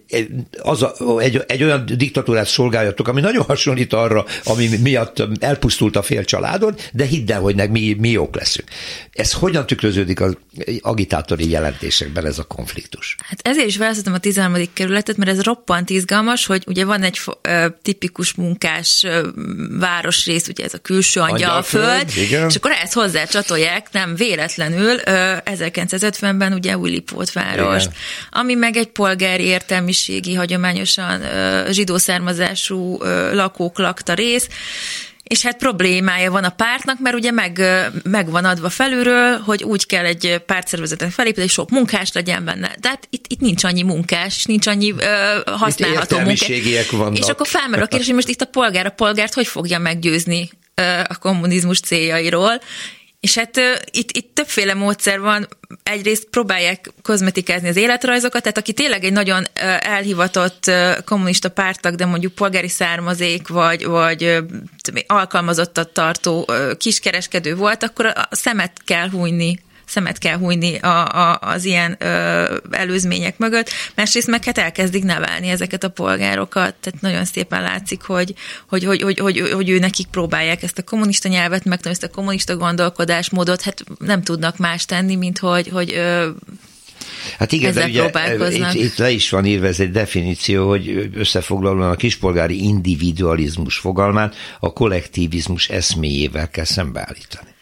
[0.58, 6.02] az a, egy, egy olyan diktatúrát szolgáljatok, ami nagyon hasonlít arra, ami miatt elpusztult a
[6.02, 8.68] fél családod, de hidd el, hogy mi, mi jók leszünk.
[9.12, 10.36] Ez hogyan tükröződik az
[10.80, 13.16] agitátori jelentésekben ez a konfliktus?
[13.18, 14.68] Hát ezért is választottam a 13.
[14.72, 19.28] kerületet, mert ez roppant izgalmas, hogy ugye van egy ö, tipikus munkás ö,
[19.78, 22.10] városrész, ugye ez a külső angyalföld,
[22.48, 27.94] és akkor ezt hozzá csatolják, nem véletlenül, ö, 1950-ben ugye új Lipót város, igen.
[28.30, 34.48] ami meg egy polgári értelmiségi, hagyományosan ö, zsidó származású ö, lakók lakta rész,
[35.28, 37.60] és hát problémája van a pártnak, mert ugye meg,
[38.02, 42.74] meg van adva felülről, hogy úgy kell egy pártszervezetet felépíteni, sok munkás legyen benne.
[42.80, 45.00] De hát itt, itt nincs annyi munkás, nincs annyi uh,
[45.44, 46.50] használható munkás.
[46.90, 47.18] Vannak.
[47.18, 50.50] És akkor felmerül a kérdés, hogy most itt a polgár a polgárt hogy fogja meggyőzni
[51.08, 52.60] a kommunizmus céljairól,
[53.20, 55.48] és hát uh, itt, itt többféle módszer van.
[55.82, 61.94] Egyrészt próbálják kozmetikázni az életrajzokat, tehát aki tényleg egy nagyon uh, elhivatott uh, kommunista pártag,
[61.94, 64.38] de mondjuk polgári származék, vagy, vagy
[65.06, 71.64] alkalmazottat tartó kiskereskedő volt, akkor a szemet kell hújni szemet kell hújni a, a, az
[71.64, 77.62] ilyen ö, előzmények mögött, másrészt meg hát elkezdik nevelni ezeket a polgárokat, tehát nagyon szépen
[77.62, 78.34] látszik, hogy,
[78.68, 82.14] hogy, hogy, hogy, hogy, hogy ő nekik próbálják ezt a kommunista nyelvet megtanulni, ezt a
[82.14, 86.28] kommunista gondolkodásmódot, hát nem tudnak más tenni, mint hogy, hogy ö,
[87.38, 88.10] Hát igen, de ugye
[88.50, 94.34] itt, itt le is van írva ez egy definíció, hogy összefoglalóan a kispolgári individualizmus fogalmát
[94.60, 97.54] a kollektivizmus eszméjével kell szembeállítani.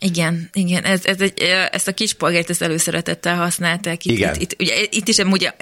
[0.00, 1.38] Igen, igen, ez, ez egy,
[1.70, 4.04] ezt a kis polgárt ezt előszeretettel használták.
[4.04, 4.34] Itt, igen.
[4.34, 5.52] Itt, itt, ugye, itt is ugye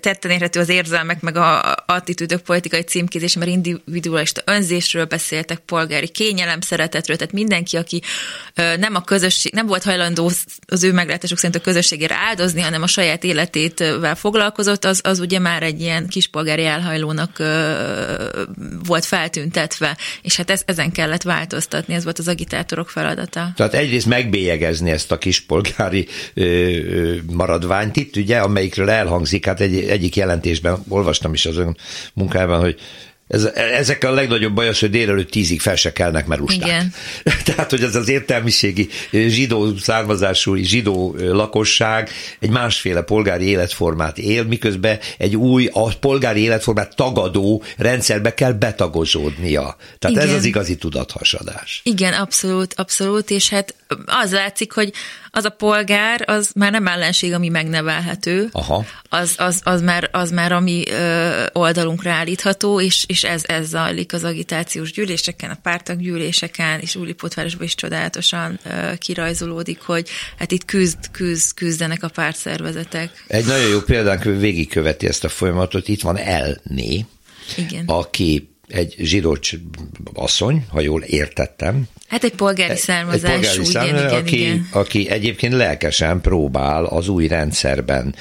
[0.00, 6.60] tetten érhető az érzelmek, meg a attitűdök politikai címkézés, mert individualista önzésről beszéltek, polgári kényelem,
[6.60, 8.02] szeretetről, tehát mindenki, aki
[8.54, 10.30] nem a közösség, nem volt hajlandó
[10.66, 15.38] az ő meglátások szerint a közösségére áldozni, hanem a saját életével foglalkozott, az, az ugye
[15.38, 17.38] már egy ilyen kispolgári elhajlónak
[18.84, 23.52] volt feltüntetve, és hát ez, ezen kellett változtatni, ez volt az agitátorok feladata.
[23.56, 29.76] Tehát egyrészt megbélyegezni ezt a kispolgári ö, ö, maradványt itt, ugye, amelyikről elhangzik, hát egy,
[29.76, 31.76] egyik jelentésben olvastam is az ön
[32.14, 32.78] munkában, hogy
[33.28, 36.68] ez, ezekkel a legnagyobb baj az, hogy délelőtt tízig fel se kelnek, mert ustát.
[36.68, 36.92] Igen.
[37.44, 44.98] Tehát, hogy ez az értelmiségi zsidó származású zsidó lakosság egy másféle polgári életformát él, miközben
[45.18, 49.76] egy új, a polgári életformát tagadó rendszerbe kell betagozódnia.
[49.98, 50.28] Tehát Igen.
[50.28, 51.80] ez az igazi tudathasadás.
[51.84, 53.74] Igen, abszolút, abszolút, és hát
[54.06, 54.92] az látszik, hogy
[55.36, 58.84] az a polgár, az már nem ellenség, ami megnevelhető, Aha.
[59.08, 64.12] Az, az, az, már, az már ami ö, oldalunkra állítható, és, és ez, ez zajlik
[64.12, 68.58] az agitációs gyűléseken, a pártak gyűléseken, és Újlipótvárosban is csodálatosan
[68.98, 73.24] kirajzolódik, hogy hát itt küzd, küzd, küzdenek a pártszervezetek.
[73.26, 77.06] Egy nagyon jó példánk végigköveti ezt a folyamatot, itt van Elné,
[77.56, 77.84] Igen.
[77.86, 79.38] aki egy zsidó
[80.14, 84.68] asszony, ha jól értettem, Hát egy polgári származású, egy polgári származású, igen, igen, aki, igen.
[84.72, 88.14] aki egyébként lelkesen próbál az új rendszerben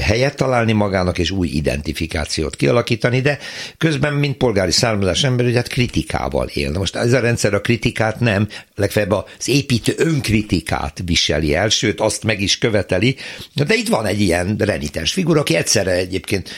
[0.00, 3.38] helyet találni magának, és új identifikációt kialakítani, de
[3.78, 6.70] közben, mint polgári származás ember, hát kritikával él.
[6.70, 12.00] Na most ez a rendszer a kritikát nem, legfeljebb az építő önkritikát viseli el, sőt
[12.00, 13.16] azt meg is követeli,
[13.54, 16.50] de itt van egy ilyen renitens figura, aki egyszerre egyébként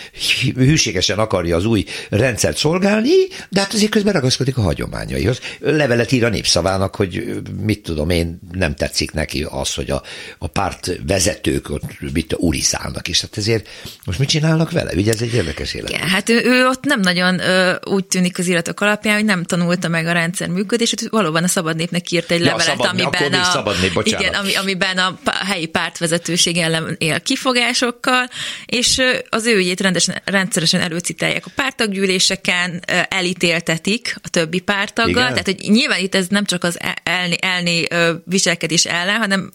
[0.55, 5.41] hűségesen akarja az új rendszert szolgálni, de hát azért közben ragaszkodik a hagyományaihoz.
[5.61, 10.03] Levelet ír a népszavá Orbának, hogy mit tudom én, nem tetszik neki az, hogy a,
[10.39, 13.69] a párt vezetők ott mit urizálnak, és hát ezért
[14.05, 14.93] most mit csinálnak vele?
[14.95, 15.89] Ugye ez egy érdekes élet.
[15.91, 19.45] Igen, hát ő, ő ott nem nagyon ö, úgy tűnik az iratok alapján, hogy nem
[19.45, 23.33] tanulta meg a rendszer működését, valóban a szabad népnek írt egy ja, levelet, szabad, amiben
[23.33, 28.29] a, szabad nép, igen, ami, amiben a helyi pártvezetőség ellen él kifogásokkal,
[28.67, 32.83] és az ő ügyét rendesen, rendszeresen előcitálják a pártaggyűléseken,
[33.19, 35.29] elítéltetik a többi pártaggal, igen.
[35.29, 37.87] tehát hogy nyilván itt ez nem csak az elni, elni
[38.25, 39.53] viselkedés ellen, hanem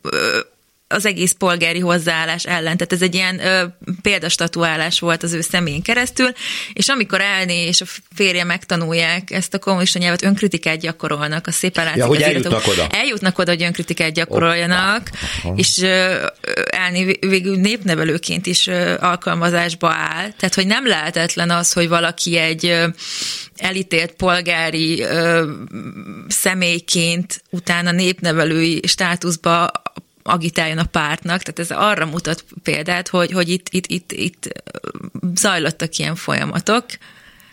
[0.93, 2.77] az egész polgári hozzáállás ellen.
[2.77, 3.63] Tehát ez egy ilyen ö,
[4.01, 6.31] példastatuálás volt az ő személyén keresztül,
[6.73, 11.83] és amikor elni és a férje megtanulják ezt a kommunista nyelvet, önkritikát gyakorolnak, a szépen
[11.83, 12.01] látszik.
[12.01, 12.87] Ja, hogy eljutnak oda.
[12.87, 15.09] Eljutnak oda, hogy önkritikát gyakoroljanak,
[15.43, 16.25] oh, és ö,
[16.65, 20.31] elni végül népnevelőként is ö, alkalmazásba áll.
[20.37, 22.87] Tehát, hogy nem lehetetlen az, hogy valaki egy ö,
[23.57, 25.51] elítélt polgári ö,
[26.27, 29.71] személyként utána népnevelői státuszba
[30.23, 34.63] agitáljon a pártnak, tehát ez arra mutat példát, hogy, hogy itt, itt, itt, itt
[35.35, 36.85] zajlottak ilyen folyamatok,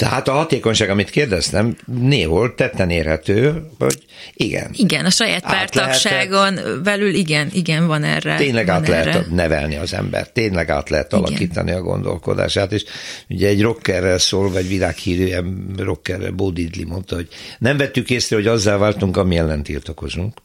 [0.00, 4.04] tehát a hatékonyság, amit kérdeztem, néhol tetten érhető, hogy
[4.34, 4.70] igen.
[4.72, 8.36] Igen, a saját pártagságon belül igen, igen, van erre.
[8.36, 9.04] Tényleg van át erre.
[9.04, 11.24] lehet nevelni az ember, tényleg át lehet Igen.
[11.24, 12.84] alakítani a gondolkodását, és
[13.28, 15.34] ugye egy rockerrel szól, vagy világhírű
[15.76, 20.38] rockerrel, Bo Diddley mondta, hogy nem vettük észre, hogy azzal váltunk, ami ellen tiltakozunk.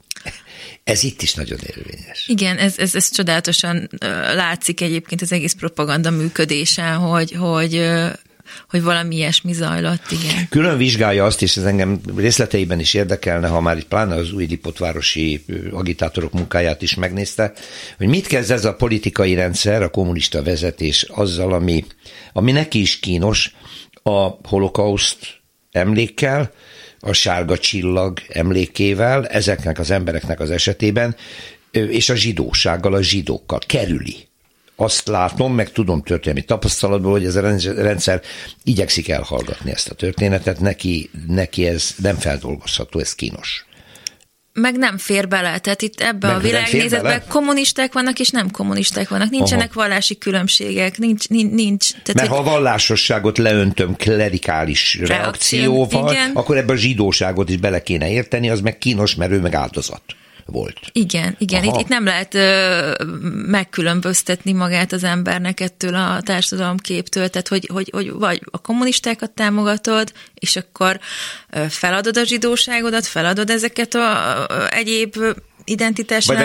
[0.84, 2.28] Ez itt is nagyon érvényes.
[2.28, 3.90] Igen, ez, ez, ez csodálatosan
[4.36, 7.90] látszik egyébként az egész propaganda működésen, hogy, hogy,
[8.70, 10.48] hogy valami ilyesmi zajlott, igen.
[10.50, 14.46] Külön vizsgálja azt, és ez engem részleteiben is érdekelne, ha már itt pláne az új
[14.46, 17.54] lipotvárosi agitátorok munkáját is megnézte,
[17.98, 21.86] hogy mit kezd ez a politikai rendszer, a kommunista vezetés azzal, ami,
[22.34, 23.56] ami neki is kínos,
[24.04, 26.52] a holokauszt emlékkel,
[27.06, 31.16] a sárga csillag emlékével, ezeknek az embereknek az esetében,
[31.72, 34.28] és a zsidósággal, a zsidókkal kerüli.
[34.76, 37.42] Azt látom, meg tudom történelmi tapasztalatból, hogy ez a
[37.76, 38.22] rendszer
[38.64, 43.66] igyekszik elhallgatni ezt a történetet, neki, neki ez nem feldolgozható, ez kínos.
[44.60, 46.54] Meg nem fér bele, tehát itt ebbe Meg
[46.94, 47.24] a bele?
[47.28, 49.30] kommunisták vannak, és nem kommunisták vannak.
[49.30, 49.80] Nincsenek Aha.
[49.82, 51.92] vallási különbségek, nincs, nincs.
[51.92, 56.32] Tehát, Mert ha hogy- a vallásosságot leöntöm klerikális Reakció, reakcióval, igen.
[56.34, 60.02] akkor ebbe a zsidóságot is bele kéne érteni, az meg kínos, mert ő meg áldozat
[60.46, 60.80] volt.
[60.92, 61.64] Igen, igen.
[61.64, 61.74] Aha.
[61.74, 62.92] Itt, itt nem lehet ö,
[63.48, 70.14] megkülönböztetni magát az embernek ettől a társadalomképtől, tehát hogy, hogy, hogy vagy a kommunistákat támogatod,
[70.34, 71.00] és akkor
[71.70, 75.16] feladod a zsidóságodat, feladod ezeket a, a egyéb
[75.64, 76.38] identitás Vagy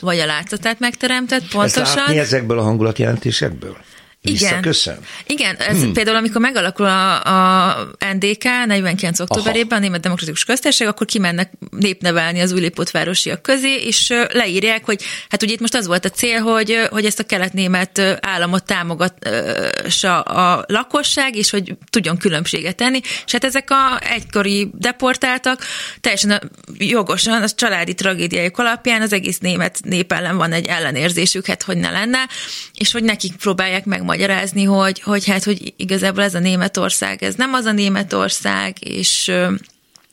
[0.00, 1.94] vagy a látszatát megteremted, Ezt pontosan.
[1.94, 3.76] látni ezekből a hangulatjelentésekből?
[4.22, 4.98] Visszaköszön?
[5.26, 5.92] Igen, ez hmm.
[5.92, 7.24] például amikor megalakul a,
[7.68, 9.20] a NDK 49.
[9.20, 15.42] októberében, a Német Demokratikus Köztársaság, akkor kimennek népnevelni az újlépótvárosiak közé, és leírják, hogy hát
[15.42, 20.64] ugye itt most az volt a cél, hogy, hogy ezt a kelet-német államot támogassa a
[20.68, 25.64] lakosság, és hogy tudjon különbséget tenni, és hát ezek a egykori deportáltak
[26.00, 31.62] teljesen jogosan, az családi tragédiájuk alapján az egész német nép ellen van egy ellenérzésük, hát
[31.62, 32.28] hogy ne lenne,
[32.74, 37.52] és hogy nekik próbálják megmagyarázni, hogy, hogy hát, hogy igazából ez a Németország, ez nem
[37.52, 39.32] az a Németország, és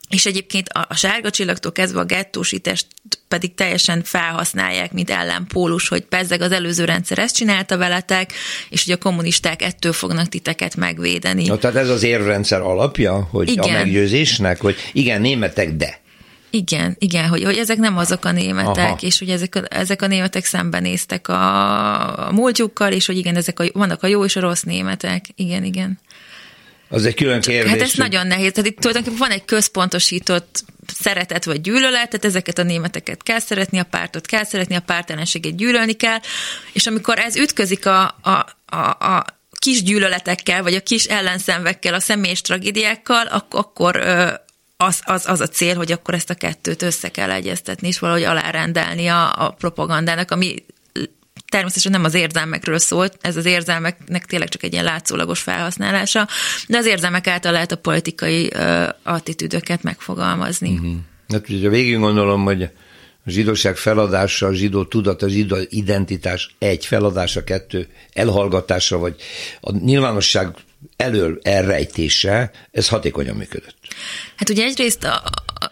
[0.10, 2.88] és egyébként a, a sárga csillagtól kezdve a gettósítást
[3.28, 8.34] pedig teljesen felhasználják, mint ellenpólus, hogy pezzeg az előző rendszer ezt csinálta veletek,
[8.70, 11.48] és hogy a kommunisták ettől fognak titeket megvédeni.
[11.48, 13.64] No, tehát ez az érvrendszer alapja, hogy Igen.
[13.64, 16.04] a meggyőzésnek, hogy igen, németek, de.
[16.56, 18.98] Igen, igen, hogy, hogy ezek nem azok a németek, Aha.
[19.02, 23.66] És hogy ezek ezek a németek szembenéztek a, a múltjukkal, és hogy igen, ezek a,
[23.74, 25.26] vannak a jó és a rossz németek.
[25.36, 26.00] Igen, igen.
[26.90, 27.72] Az egy külön kérdés.
[27.72, 28.52] Hát ez hogy- nagyon nehéz.
[28.52, 30.64] Tehát itt tulajdonképpen van egy központosított
[31.00, 35.56] szeretet vagy gyűlölet, tehát ezeket a németeket kell szeretni, a pártot kell szeretni, a pártellenséget
[35.56, 36.20] gyűlölni kell,
[36.74, 39.26] és amikor ez ütközik a, a, a, a
[39.60, 43.96] kis gyűlöletekkel, vagy a kis ellenszenvekkel, a személyes tragédiákkal, ak- akkor
[44.78, 48.24] az, az, az a cél, hogy akkor ezt a kettőt össze kell egyeztetni, és valahogy
[48.24, 50.64] alárendelni a, a propagandának, ami
[51.50, 56.28] természetesen nem az érzelmekről szólt, ez az érzelmeknek tényleg csak egy ilyen látszólagos felhasználása,
[56.68, 60.70] de az érzelmek által lehet a politikai uh, attitűdöket megfogalmazni.
[60.70, 60.96] Uh-huh.
[61.28, 62.62] Hát, hogyha végig gondolom, hogy
[63.26, 69.16] a zsidóság feladása, a zsidó tudat, a zsidó identitás egy, feladása kettő, elhallgatása, vagy
[69.62, 70.56] a nyilvánosság
[70.96, 73.78] elől elrejtése, ez hatékonyan működött.
[74.36, 75.24] Hát ugye egyrészt a,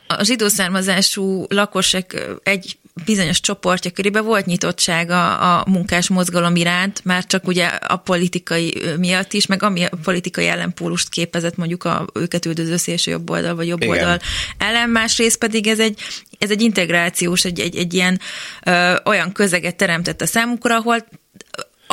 [0.07, 6.55] a, a zsidó származású lakosság ö, egy bizonyos csoportja körében volt nyitottsága a munkás mozgalom
[6.55, 11.83] iránt, már csak ugye a politikai miatt is, meg ami a politikai ellenpólust képezett mondjuk
[11.83, 13.93] a őket üldöző szélső jobb oldal vagy jobb Igen.
[13.93, 14.19] oldal
[14.57, 15.99] ellen, másrészt pedig ez egy,
[16.37, 18.19] ez egy integrációs, egy, egy, egy ilyen
[18.65, 21.05] ö, olyan közeget teremtett a számukra, ahol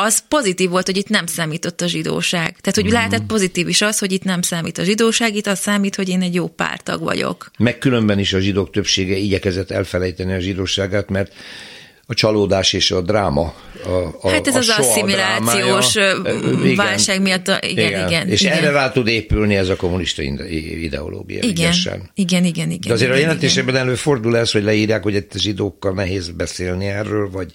[0.03, 2.57] az pozitív volt, hogy itt nem számított a zsidóság.
[2.61, 2.93] Tehát, hogy mm.
[2.93, 6.23] lehetett pozitív is az, hogy itt nem számít a zsidóság, itt az számít, hogy én
[6.23, 7.51] egy jó pártag vagyok.
[7.59, 11.33] Meg különben is a zsidók többsége igyekezett elfelejteni a zsidóságát, mert
[12.11, 13.55] a csalódás és a dráma.
[13.85, 13.89] A,
[14.21, 16.23] a, Hát ez a az asszimilációs drámája.
[16.25, 16.77] ö, Igen.
[16.77, 18.09] válság miatt, a, igen, igen.
[18.09, 18.53] igen És igen.
[18.57, 20.51] erre rá tud épülni ez a kommunista ide-
[20.83, 21.37] ideológia.
[21.39, 22.11] igen, ügyesen.
[22.15, 22.81] igen, igen, igen.
[22.87, 27.31] De azért igen, a jelentésekben előfordul ez, hogy leírják, hogy itt zsidókkal nehéz beszélni erről,
[27.31, 27.53] vagy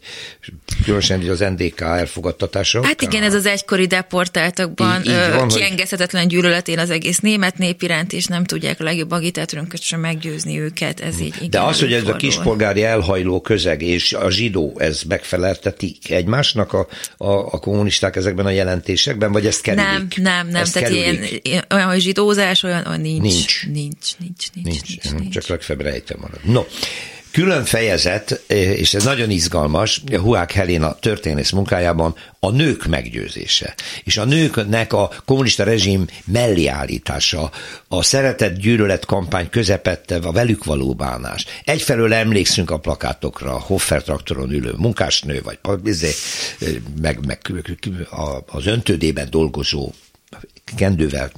[0.83, 2.85] különösen így az NDK elfogadtatása.
[2.85, 7.57] Hát igen, ez az egykori deportáltakban Így- így van, hogy- kiengedhetetlen gyűlöletén az egész német
[7.57, 10.99] nép iránt, és nem tudják a legjobb agitátorunkat sem meggyőzni őket.
[10.99, 12.29] Ez így igen, De az, hogy ez a előfordul.
[12.29, 14.43] kispolgári elhajló közeg és a zsidó,
[14.77, 16.87] ez megfeleltetik egymásnak a,
[17.17, 19.85] a, a kommunisták ezekben a jelentésekben, vagy ezt kerülik?
[19.87, 20.61] Nem, nem, nem.
[20.61, 21.47] Ezt Tehát kerülik?
[21.47, 23.21] ilyen, olyan, hogy zsidózás, olyan, olyan nincs.
[23.21, 23.65] Nincs.
[23.67, 25.33] Nincs, nincs, nincs, nincs, Nincs, nincs, nincs, nincs.
[25.33, 26.39] csak legfeljebb rejtve marad.
[26.43, 26.63] No,
[27.35, 33.75] külön fejezet, és ez nagyon izgalmas, Huák Helena történész munkájában a nők meggyőzése.
[34.03, 37.51] És a nőknek a kommunista rezsim melléállítása,
[37.87, 41.45] a szeretett gyűlölet kampány közepette, a velük való bánás.
[41.65, 46.11] Egyfelől emlékszünk a plakátokra, a Hoffer traktoron ülő munkásnő, vagy izé,
[47.01, 47.39] meg, meg
[48.45, 49.91] az öntődében dolgozó
[50.77, 51.31] kendővel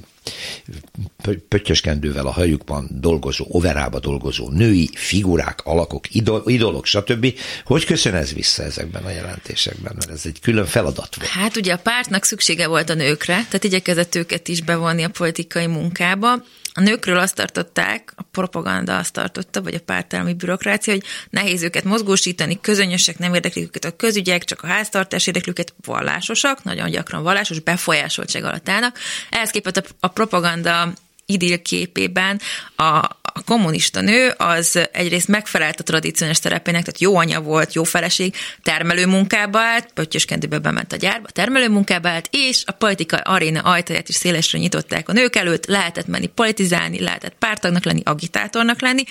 [1.48, 7.34] pöttyöskendővel a hajukban dolgozó, overába dolgozó női figurák, alakok, idol, idolok, stb.
[7.64, 9.92] Hogy köszön ez vissza ezekben a jelentésekben?
[9.96, 11.30] Mert ez egy külön feladat volt.
[11.30, 15.66] Hát ugye a pártnak szüksége volt a nőkre, tehát igyekezett őket is bevonni a politikai
[15.66, 16.42] munkába.
[16.78, 21.84] A nőkről azt tartották, a propaganda azt tartotta, vagy a pártállami bürokrácia, hogy nehéz őket
[21.84, 27.22] mozgósítani, közönösek, nem érdeklik őket a közügyek, csak a háztartás érdekli őket, vallásosak, nagyon gyakran
[27.22, 28.98] vallásos, befolyásoltság alatt állnak.
[29.30, 30.92] Ehhez képest a propaganda
[31.26, 32.40] idill képében
[32.82, 37.84] a, a kommunista nő az egyrészt megfelelt a tradíciós szerepének, tehát jó anya volt, jó
[37.84, 43.60] feleség, termelő munkába állt, pöttyöskendőbe bement a gyárba, termelő munkába állt, és a politika aréna
[43.60, 49.02] ajtaját is szélesre nyitották a nők előtt, lehetett menni politizálni, lehetett pártagnak lenni, agitátornak lenni,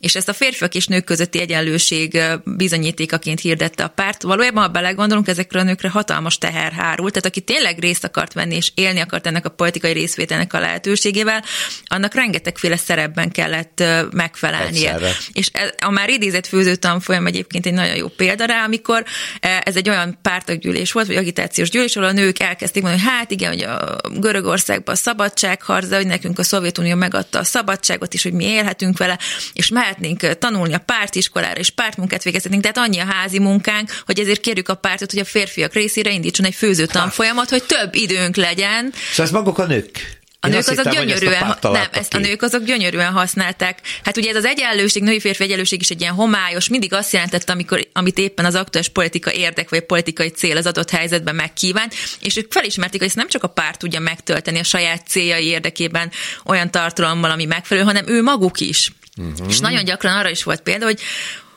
[0.00, 4.22] és ezt a férfiak és nők közötti egyenlőség bizonyítékaként hirdette a párt.
[4.22, 8.54] Valójában, ha belegondolunk, ezekre a nőkre hatalmas teher hárult, tehát aki tényleg részt akart venni
[8.56, 11.44] és élni akart ennek a politikai részvételnek a lehetőségével,
[11.84, 12.76] annak rengetegféle
[13.14, 14.92] szerepben kellett megfelelnie.
[14.92, 15.12] Egyszerre.
[15.32, 15.50] És
[15.80, 19.04] a már idézett főzőtanfolyam egyébként egy nagyon jó példa rá, amikor
[19.40, 23.30] ez egy olyan pártaggyűlés volt, vagy agitációs gyűlés, ahol a nők elkezdték mondani, hogy hát
[23.30, 28.22] igen, hogy a Görögországban a szabadságharc, de hogy nekünk a Szovjetunió megadta a szabadságot is,
[28.22, 29.18] hogy mi élhetünk vele,
[29.52, 34.40] és mehetnénk tanulni a pártiskolára, és pártmunkát végezhetnénk, tehát annyi a házi munkánk, hogy ezért
[34.40, 38.92] kérjük a pártot, hogy a férfiak részére indítson egy főzőtanfolyamat, hogy több időnk legyen.
[39.10, 43.12] Szóval ez maguk a nők a nők azok gyönyörűen, nem, ezt a nők azok gyönyörűen
[43.12, 43.78] használták.
[44.04, 47.52] Hát ugye ez az egyenlőség, női férfi egyenlőség is egy ilyen homályos, mindig azt jelentette,
[47.52, 51.94] amikor, amit éppen az aktuális politika érdek, vagy a politikai cél az adott helyzetben megkívánt,
[52.20, 56.10] és ők felismerték, hogy ezt nem csak a párt tudja megtölteni a saját céljai érdekében
[56.44, 58.92] olyan tartalommal, ami megfelelő, hanem ő maguk is.
[59.16, 59.48] Uh-huh.
[59.48, 61.00] És nagyon gyakran arra is volt példa, hogy,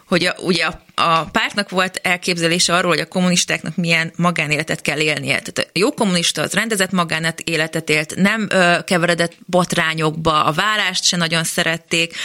[0.07, 4.99] hogy a, ugye a, a pártnak volt elképzelése arról, hogy a kommunistáknak milyen magánéletet kell
[4.99, 5.39] élnie.
[5.39, 11.03] Tehát a jó kommunista az rendezett magánét életet élt, nem ö, keveredett botrányokba, a várást
[11.03, 12.15] se nagyon szerették,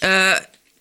[0.00, 0.30] ö,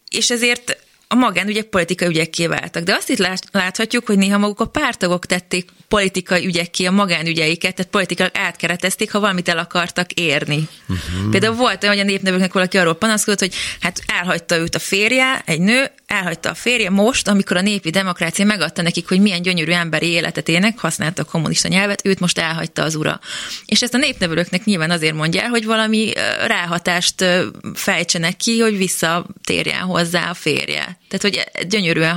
[0.10, 0.78] és ezért
[1.08, 2.84] a magánügyek politikai ügyekké váltak.
[2.84, 7.92] De azt itt láthatjuk, hogy néha maguk a pártagok tették politikai ügyekké a magánügyeiket, tehát
[7.92, 10.68] politikailag átkeretezték, ha valamit el akartak érni.
[10.88, 11.30] Uh-huh.
[11.32, 15.42] Például volt olyan, hogy a népnevőknek valaki arról panaszkodott, hogy hát elhagyta őt a férje,
[15.46, 19.72] egy nő, elhagyta a férje most, amikor a népi demokrácia megadta nekik, hogy milyen gyönyörű
[19.72, 23.20] emberi életet ének, használta a kommunista nyelvet, őt most elhagyta az ura.
[23.66, 26.14] És ezt a népnevelőknek nyilván azért mondja hogy valami
[26.46, 27.26] ráhatást
[27.74, 30.99] fejtsenek ki, hogy visszatérjen hozzá a férje.
[31.10, 32.16] Tehát, hogy gyönyörűen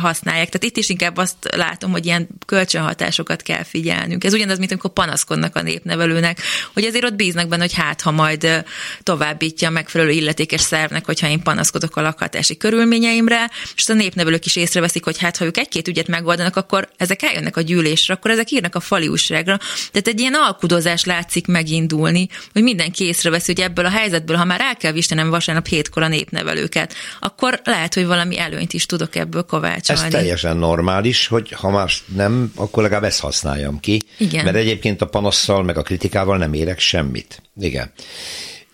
[0.00, 0.48] használják.
[0.48, 4.24] Tehát itt is inkább azt látom, hogy ilyen kölcsönhatásokat kell figyelnünk.
[4.24, 6.40] Ez ugyanaz, mint amikor panaszkodnak a népnevelőnek,
[6.74, 8.64] hogy azért ott bíznak benne, hogy hát, ha majd
[9.02, 14.56] továbbítja a megfelelő illetékes szervnek, hogyha én panaszkodok a lakhatási körülményeimre, és a népnevelők is
[14.56, 18.50] észreveszik, hogy hát, ha ők egy-két ügyet megoldanak, akkor ezek eljönnek a gyűlésre, akkor ezek
[18.50, 19.58] írnak a fali újságra.
[19.90, 24.60] Tehát egy ilyen alkudozás látszik megindulni, hogy mindenki észreveszi, hogy ebből a helyzetből, ha már
[24.60, 29.16] el kell vistenem vasárnap hétkor a népnevelőket, akkor lehet, hogy valami valami előnyt is tudok
[29.16, 30.02] ebből kovácsolni.
[30.02, 34.02] Ez teljesen normális, hogy ha más nem, akkor legalább ezt használjam ki.
[34.18, 34.44] Igen.
[34.44, 37.42] Mert egyébként a panasszal, meg a kritikával nem érek semmit.
[37.60, 37.92] Igen.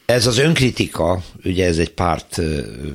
[0.07, 2.41] Ez az önkritika, ugye ez egy párt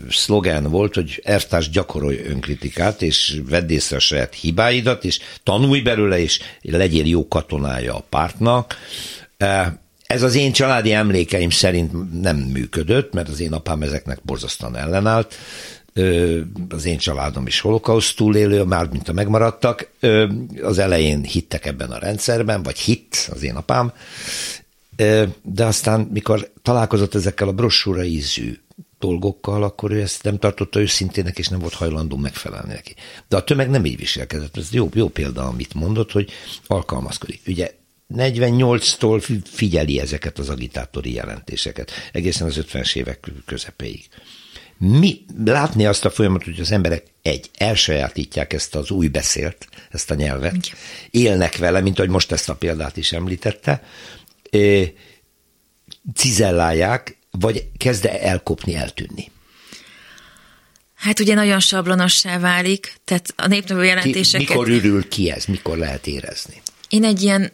[0.09, 6.19] szlogen volt, hogy ertárs gyakorolj önkritikát, és vedd észre a saját hibáidat, és tanulj belőle,
[6.19, 8.75] és legyél jó katonája a pártnak.
[10.05, 15.35] Ez az én családi emlékeim szerint nem működött, mert az én apám ezeknek borzasztóan ellenállt
[16.69, 19.91] az én családom is holokauszt túlélő, már mint a megmaradtak,
[20.61, 23.93] az elején hittek ebben a rendszerben, vagy hitt az én apám,
[25.41, 28.59] de aztán, mikor találkozott ezekkel a brossúra ízű
[28.99, 32.95] dolgokkal, akkor ő ezt nem tartotta őszintének, és nem volt hajlandó megfelelni neki.
[33.27, 34.57] De a tömeg nem így viselkedett.
[34.57, 36.31] Ez jó, jó példa, amit mondott, hogy
[36.67, 37.41] alkalmazkodik.
[37.47, 37.71] Ugye
[38.15, 44.07] 48-tól figyeli ezeket az agitátori jelentéseket, egészen az 50-es évek közepéig
[44.83, 50.11] mi, látni azt a folyamatot, hogy az emberek egy, elsajátítják ezt az új beszélt, ezt
[50.11, 50.77] a nyelvet, Igen.
[51.09, 53.83] élnek vele, mint ahogy most ezt a példát is említette,
[56.13, 59.31] cizellálják, vagy kezd elkopni, eltűnni?
[60.95, 64.47] Hát ugye nagyon sablonossá válik, tehát a népnövő jelentéseket...
[64.47, 66.61] Ki, mikor ürül ki ez, mikor lehet érezni?
[66.89, 67.51] Én egy ilyen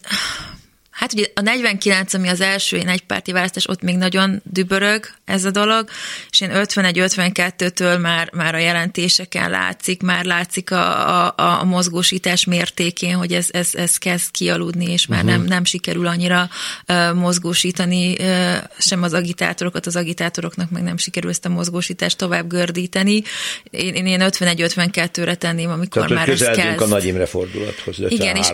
[0.98, 5.46] Hát ugye a 49, ami az első én egypárti választás, ott még nagyon dübörög ez
[5.46, 5.90] a dolog,
[6.30, 13.16] és én 51-52-től már, már a jelentéseken látszik, már látszik a, a, a mozgósítás mértékén,
[13.16, 15.38] hogy ez, ez, ez kezd kialudni, és már uh-huh.
[15.38, 16.50] nem, nem sikerül annyira
[16.88, 22.48] uh, mozgósítani uh, sem az agitátorokat, az agitátoroknak meg nem sikerül ezt a mozgósítást tovább
[22.48, 23.24] gördíteni.
[23.70, 26.82] Én, én ilyen 51-52-re tenném, amikor Tehát, már ez kezd.
[26.82, 28.48] a Nagy Imre fordulathoz, Igen, és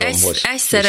[0.54, 0.86] egyszer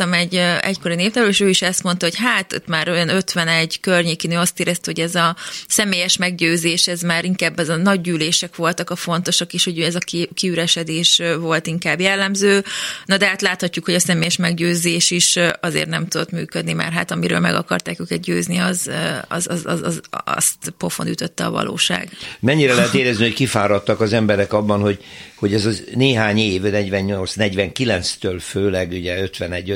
[0.00, 4.30] interjúztam egy egykori népnevelő, és ő is ezt mondta, hogy hát már olyan 51 környékén
[4.30, 5.36] ő azt érezte, hogy ez a
[5.68, 9.94] személyes meggyőzés, ez már inkább ez a nagy gyűlések voltak a fontosak, és hogy ez
[9.94, 12.64] a kiüresedés volt inkább jellemző.
[13.04, 17.10] Na de hát láthatjuk, hogy a személyes meggyőzés is azért nem tudott működni, mert hát
[17.10, 18.90] amiről meg akarták őket győzni, az,
[19.28, 22.08] az, az, az, az azt pofon ütötte a valóság.
[22.40, 24.98] Mennyire lehet érezni, hogy kifáradtak az emberek abban, hogy,
[25.34, 29.22] hogy ez az néhány év, 48-49-től főleg, ugye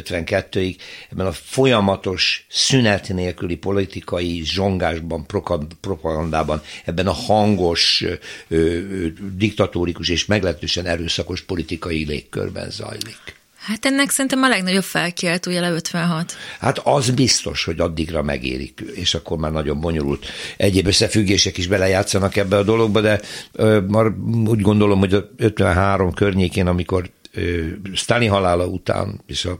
[0.08, 0.76] 51-52-ig,
[1.10, 5.26] ebben a folyamatos szünet nélküli politikai zsongásban,
[5.80, 8.04] propagandában, ebben a hangos,
[9.36, 13.36] diktatórikus és meglehetősen erőszakos politikai légkörben zajlik.
[13.68, 16.36] Hát ennek szerintem a legnagyobb felkiáltója le 56.
[16.60, 22.36] Hát az biztos, hogy addigra megérik, és akkor már nagyon bonyolult egyéb összefüggések is belejátszanak
[22.36, 23.20] ebbe a dologba, de
[23.52, 24.06] ö, már
[24.46, 27.10] úgy gondolom, hogy a 53 környékén, amikor
[27.94, 29.58] Stalin halála után, és a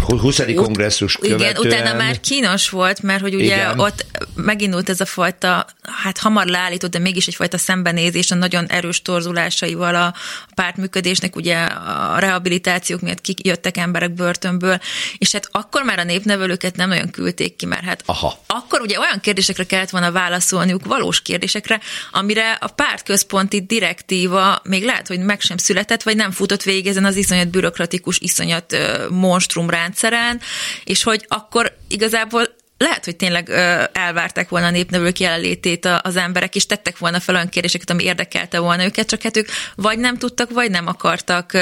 [0.00, 0.40] 20.
[0.54, 1.50] kongresszus követően.
[1.50, 3.78] Igen, utána már kínos volt, mert hogy ugye igen.
[3.78, 5.66] ott megindult ez a fajta,
[6.02, 10.14] hát hamar leállított, de mégis egyfajta szembenézés a nagyon erős torzulásaival a
[10.54, 14.80] pártműködésnek, ugye a rehabilitációk miatt kijöttek emberek börtönből,
[15.18, 18.38] és hát akkor már a népnevelőket nem olyan küldték ki, mert hát Aha.
[18.46, 21.80] akkor ugye olyan kérdésekre kellett volna válaszolniuk, valós kérdésekre,
[22.12, 27.04] amire a pártközponti direktíva még lehet, hogy meg sem született, vagy nem futott végig ezen
[27.04, 28.76] az iszonyat bürokratikus, iszonyat
[29.10, 30.40] monstrum rendszeren,
[30.84, 33.50] és hogy akkor igazából lehet, hogy tényleg
[33.92, 38.58] elvárták volna a népnevők jelenlétét az emberek, és tettek volna fel olyan kérdéseket, ami érdekelte
[38.58, 41.54] volna őket, csak hát ők vagy nem tudtak, vagy nem akartak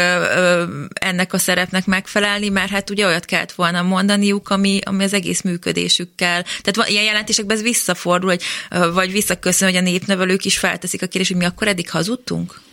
[0.92, 5.42] ennek a szerepnek megfelelni, mert hát ugye olyat kellett volna mondaniuk, ami, ami az egész
[5.42, 6.44] működésükkel.
[6.62, 8.36] Tehát ilyen jelentésekben ez visszafordul,
[8.92, 12.64] vagy visszaköszön, hogy a népnevelők is felteszik a kérdést, hogy mi akkor eddig hazudtunk?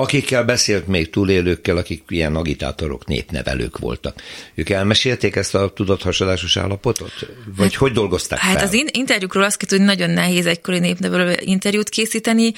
[0.00, 4.22] Akikkel beszélt még túlélőkkel, akik ilyen agitátorok, népnevelők voltak.
[4.54, 7.12] Ők elmesélték ezt a tudathasadásos állapotot?
[7.56, 8.66] Vagy hát, hogy dolgozták Hát fel?
[8.66, 12.52] az interjúkról azt kell, hogy nagyon nehéz egykori népnevelő interjút készíteni,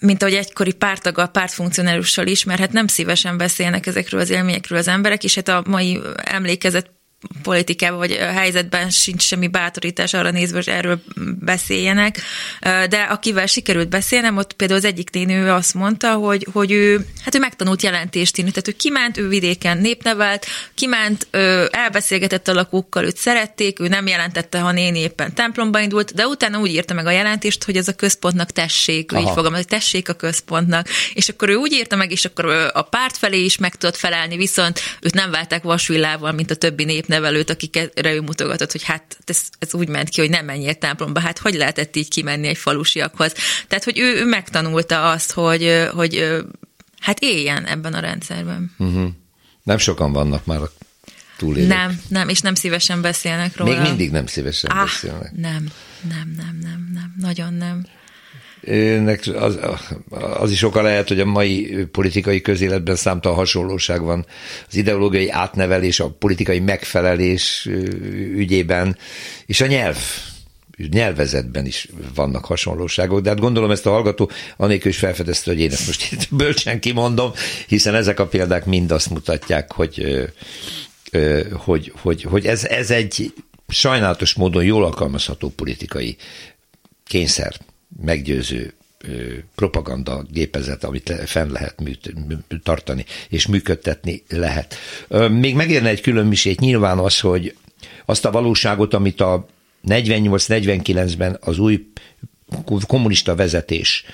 [0.00, 4.88] mint ahogy egykori pártaggal, pártfunkcionárussal is, mert hát nem szívesen beszélnek ezekről az élményekről az
[4.88, 6.90] emberek, és hát a mai emlékezet
[7.42, 11.02] politikában vagy helyzetben sincs semmi bátorítás arra nézve, hogy erről
[11.40, 12.20] beszéljenek,
[12.60, 17.34] de akivel sikerült beszélnem, ott például az egyik nénő azt mondta, hogy, hogy ő, hát
[17.34, 21.26] ő megtanult jelentést írni, tehát ő kiment, ő vidéken népnevelt, kiment,
[21.70, 26.58] elbeszélgetett a lakókkal, őt szerették, ő nem jelentette, ha néni éppen templomba indult, de utána
[26.58, 30.08] úgy írta meg a jelentést, hogy ez a központnak tessék, ő így fogalmaz, hogy tessék
[30.08, 33.74] a központnak, és akkor ő úgy írta meg, és akkor a párt felé is meg
[33.74, 38.72] tudott felelni, viszont őt nem válták vasvillával, mint a többi nép nevelőt, akikre ő mutogatott,
[38.72, 42.08] hogy hát ez, ez úgy ment ki, hogy nem menjél templomba, hát hogy lehetett így
[42.08, 43.34] kimenni egy falusiakhoz.
[43.68, 46.42] Tehát, hogy ő, ő megtanulta azt, hogy, hogy
[47.00, 48.74] hát éljen ebben a rendszerben.
[48.78, 49.08] Uh-huh.
[49.62, 50.70] Nem sokan vannak már a
[51.36, 51.68] túlélők.
[51.68, 53.78] Nem, nem, és nem szívesen beszélnek róla.
[53.78, 55.32] Még mindig nem szívesen ah, beszélnek.
[55.36, 55.66] Nem,
[56.08, 57.86] nem, nem, nem, nem, nagyon nem
[59.34, 59.58] az,
[60.38, 64.26] az is oka lehet, hogy a mai politikai közéletben számtalan hasonlóság van.
[64.68, 67.68] Az ideológiai átnevelés, a politikai megfelelés
[68.34, 68.96] ügyében,
[69.46, 69.98] és a nyelv
[70.90, 75.70] nyelvezetben is vannak hasonlóságok, de hát gondolom ezt a hallgató anélkül is felfedezte, hogy én
[75.70, 77.32] ezt most itt bölcsen kimondom,
[77.66, 80.24] hiszen ezek a példák mind azt mutatják, hogy,
[81.52, 83.32] hogy, hogy, hogy ez, ez egy
[83.68, 86.16] sajnálatos módon jól alkalmazható politikai
[87.04, 87.54] kényszer
[88.00, 88.72] meggyőző
[89.54, 92.14] propaganda gépezet, amit fenn lehet műt,
[92.62, 94.74] tartani, és működtetni lehet.
[95.30, 97.56] Még megérne egy külön misét nyilván az, hogy
[98.04, 99.46] azt a valóságot, amit a
[99.88, 101.86] 48-49-ben az új
[102.86, 104.04] kommunista vezetés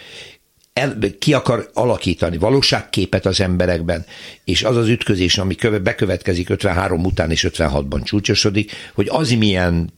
[0.79, 4.07] el, ki akar alakítani valóságképet az emberekben,
[4.45, 9.93] és az az ütközés, ami köve, bekövetkezik 53 után és 56-ban csúcsosodik, hogy az milyen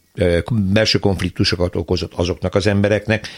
[0.50, 3.28] belső konfliktusokat okozott azoknak az embereknek,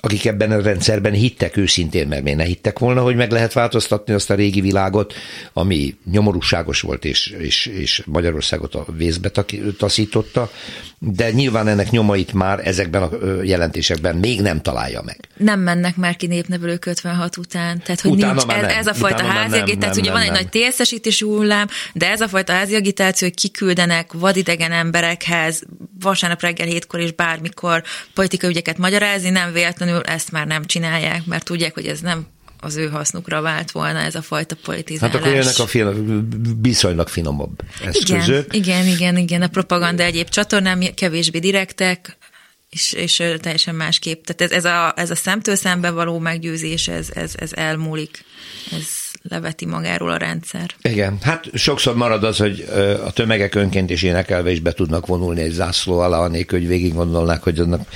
[0.00, 4.14] akik ebben a rendszerben hittek őszintén, mert miért ne hittek volna, hogy meg lehet változtatni
[4.14, 5.14] azt a régi világot,
[5.52, 9.30] ami nyomorúságos volt, és, és, és Magyarországot a vészbe
[9.78, 10.50] taszította,
[10.98, 13.08] de nyilván ennek nyomait már ezekben a
[13.42, 15.18] jelentésekben még nem találja meg.
[15.36, 19.24] Nem mennek már ki népnevelők 56 után, tehát hogy Utána nincs, ez, ez a fajta
[19.24, 24.72] háziagitáció, ugye van egy nagy térszesítési hullám, de ez a fajta háziagitáció, hogy kiküldenek vadidegen
[24.72, 25.62] emberekhez
[26.00, 27.82] vasárnap reggel hétkor és bármikor
[28.14, 32.26] politikai ügyeket magyarázni, nem véletlenül ezt már nem csinálják, mert tudják, hogy ez nem
[32.60, 35.14] az ő hasznukra vált volna ez a fajta politizálás.
[35.14, 36.28] Hát akkor jönnek a finom,
[36.60, 38.54] viszonylag finomabb eszközök.
[38.54, 39.42] Igen, igen, igen, igen.
[39.42, 42.18] A propaganda egyéb csatornám kevésbé direktek,
[42.70, 44.24] és, és teljesen másképp.
[44.24, 48.24] Tehát ez, ez, a, ez a szemtől szembe való meggyőzés, ez, ez, ez elmúlik.
[48.72, 48.86] Ez
[49.22, 50.70] leveti magáról a rendszer.
[50.82, 52.68] Igen, hát sokszor marad az, hogy
[53.04, 56.94] a tömegek önként és énekelve is be tudnak vonulni egy zászló alá, anélkül, hogy végig
[56.94, 57.88] gondolnák, hogy, annak,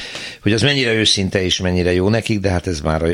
[0.43, 3.09] hogy az mennyire őszinte és mennyire jó nekik, de hát ez már a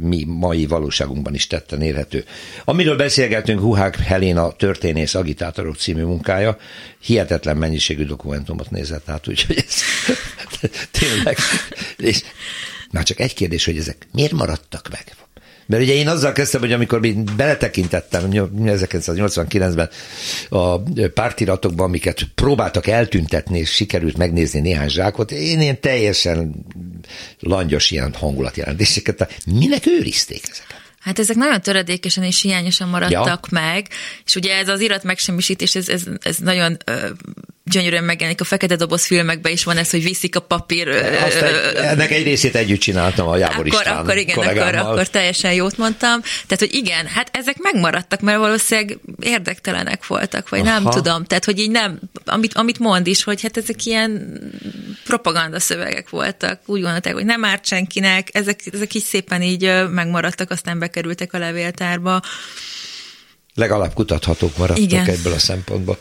[0.00, 2.24] mi mai valóságunkban is tetten érhető.
[2.64, 6.56] Amiről beszélgetünk, Huhák Helena történész agitátorok című munkája,
[6.98, 9.74] hihetetlen mennyiségű dokumentumot nézett át, úgyhogy ez
[11.00, 11.36] tényleg.
[11.96, 12.22] És
[12.90, 15.14] már csak egy kérdés, hogy ezek miért maradtak meg?
[15.70, 17.00] Mert ugye én azzal kezdtem, hogy amikor
[17.36, 19.88] beletekintettem 1989-ben
[20.48, 20.78] a
[21.14, 26.54] pártiratokban, amiket próbáltak eltüntetni, és sikerült megnézni néhány zsákot, én ilyen teljesen
[27.40, 30.80] langyos ilyen hangulatjelentéseket, minek őrizték ezeket?
[31.00, 33.60] Hát ezek nagyon töredékesen és hiányosan maradtak ja.
[33.60, 33.86] meg,
[34.24, 37.08] és ugye ez az irat megsemmisítés, ez, ez, ez nagyon ö,
[37.64, 40.88] gyönyörűen megjelenik a fekete doboz filmekben is van ez, hogy viszik a papír.
[40.88, 45.52] Azt egy, ennek egy részét együtt csináltam a Jábor akkor, akkor igen, akkor, akkor teljesen
[45.52, 46.20] jót mondtam.
[46.20, 50.70] Tehát, hogy igen, hát ezek megmaradtak, mert valószínűleg érdektelenek voltak, vagy Aha.
[50.70, 51.24] nem tudom.
[51.24, 54.40] Tehát, hogy így nem, amit, amit mond is, hogy hát ezek ilyen
[55.04, 56.60] propaganda szövegek voltak.
[56.66, 61.38] Úgy gondolták, hogy nem árt senkinek, ezek, ezek így szépen így megmaradtak, aztán bekerültek a
[61.38, 62.20] levéltárba.
[63.54, 65.08] Legalább kutathatók maradtak Igen.
[65.08, 65.98] ebből a szempontból.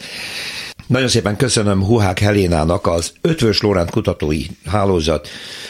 [0.89, 5.27] Nagyon szépen köszönöm Huhák Helénának az Ötvös Lóránt Kutatói Hálózat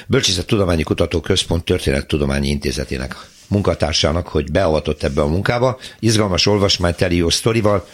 [0.08, 3.16] Bölcsészettudományi Kutatóközpont Történettudományi Intézetének
[3.48, 5.80] munkatársának, hogy beavatott ebbe a munkába.
[6.00, 7.88] Izgalmas olvasmány teli jó sztorival.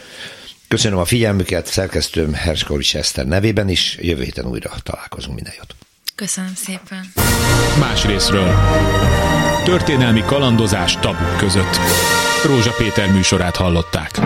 [0.68, 3.98] Köszönöm a figyelmüket, szerkesztőm Herskovics Eszter nevében is.
[4.00, 5.34] Jövő héten újra találkozunk.
[5.34, 5.74] Minden jót!
[6.14, 7.12] Köszönöm szépen!
[7.78, 8.54] Más részről.
[9.64, 11.76] Történelmi kalandozás tabuk között.
[12.44, 14.20] Rózsa Péter műsorát hallották.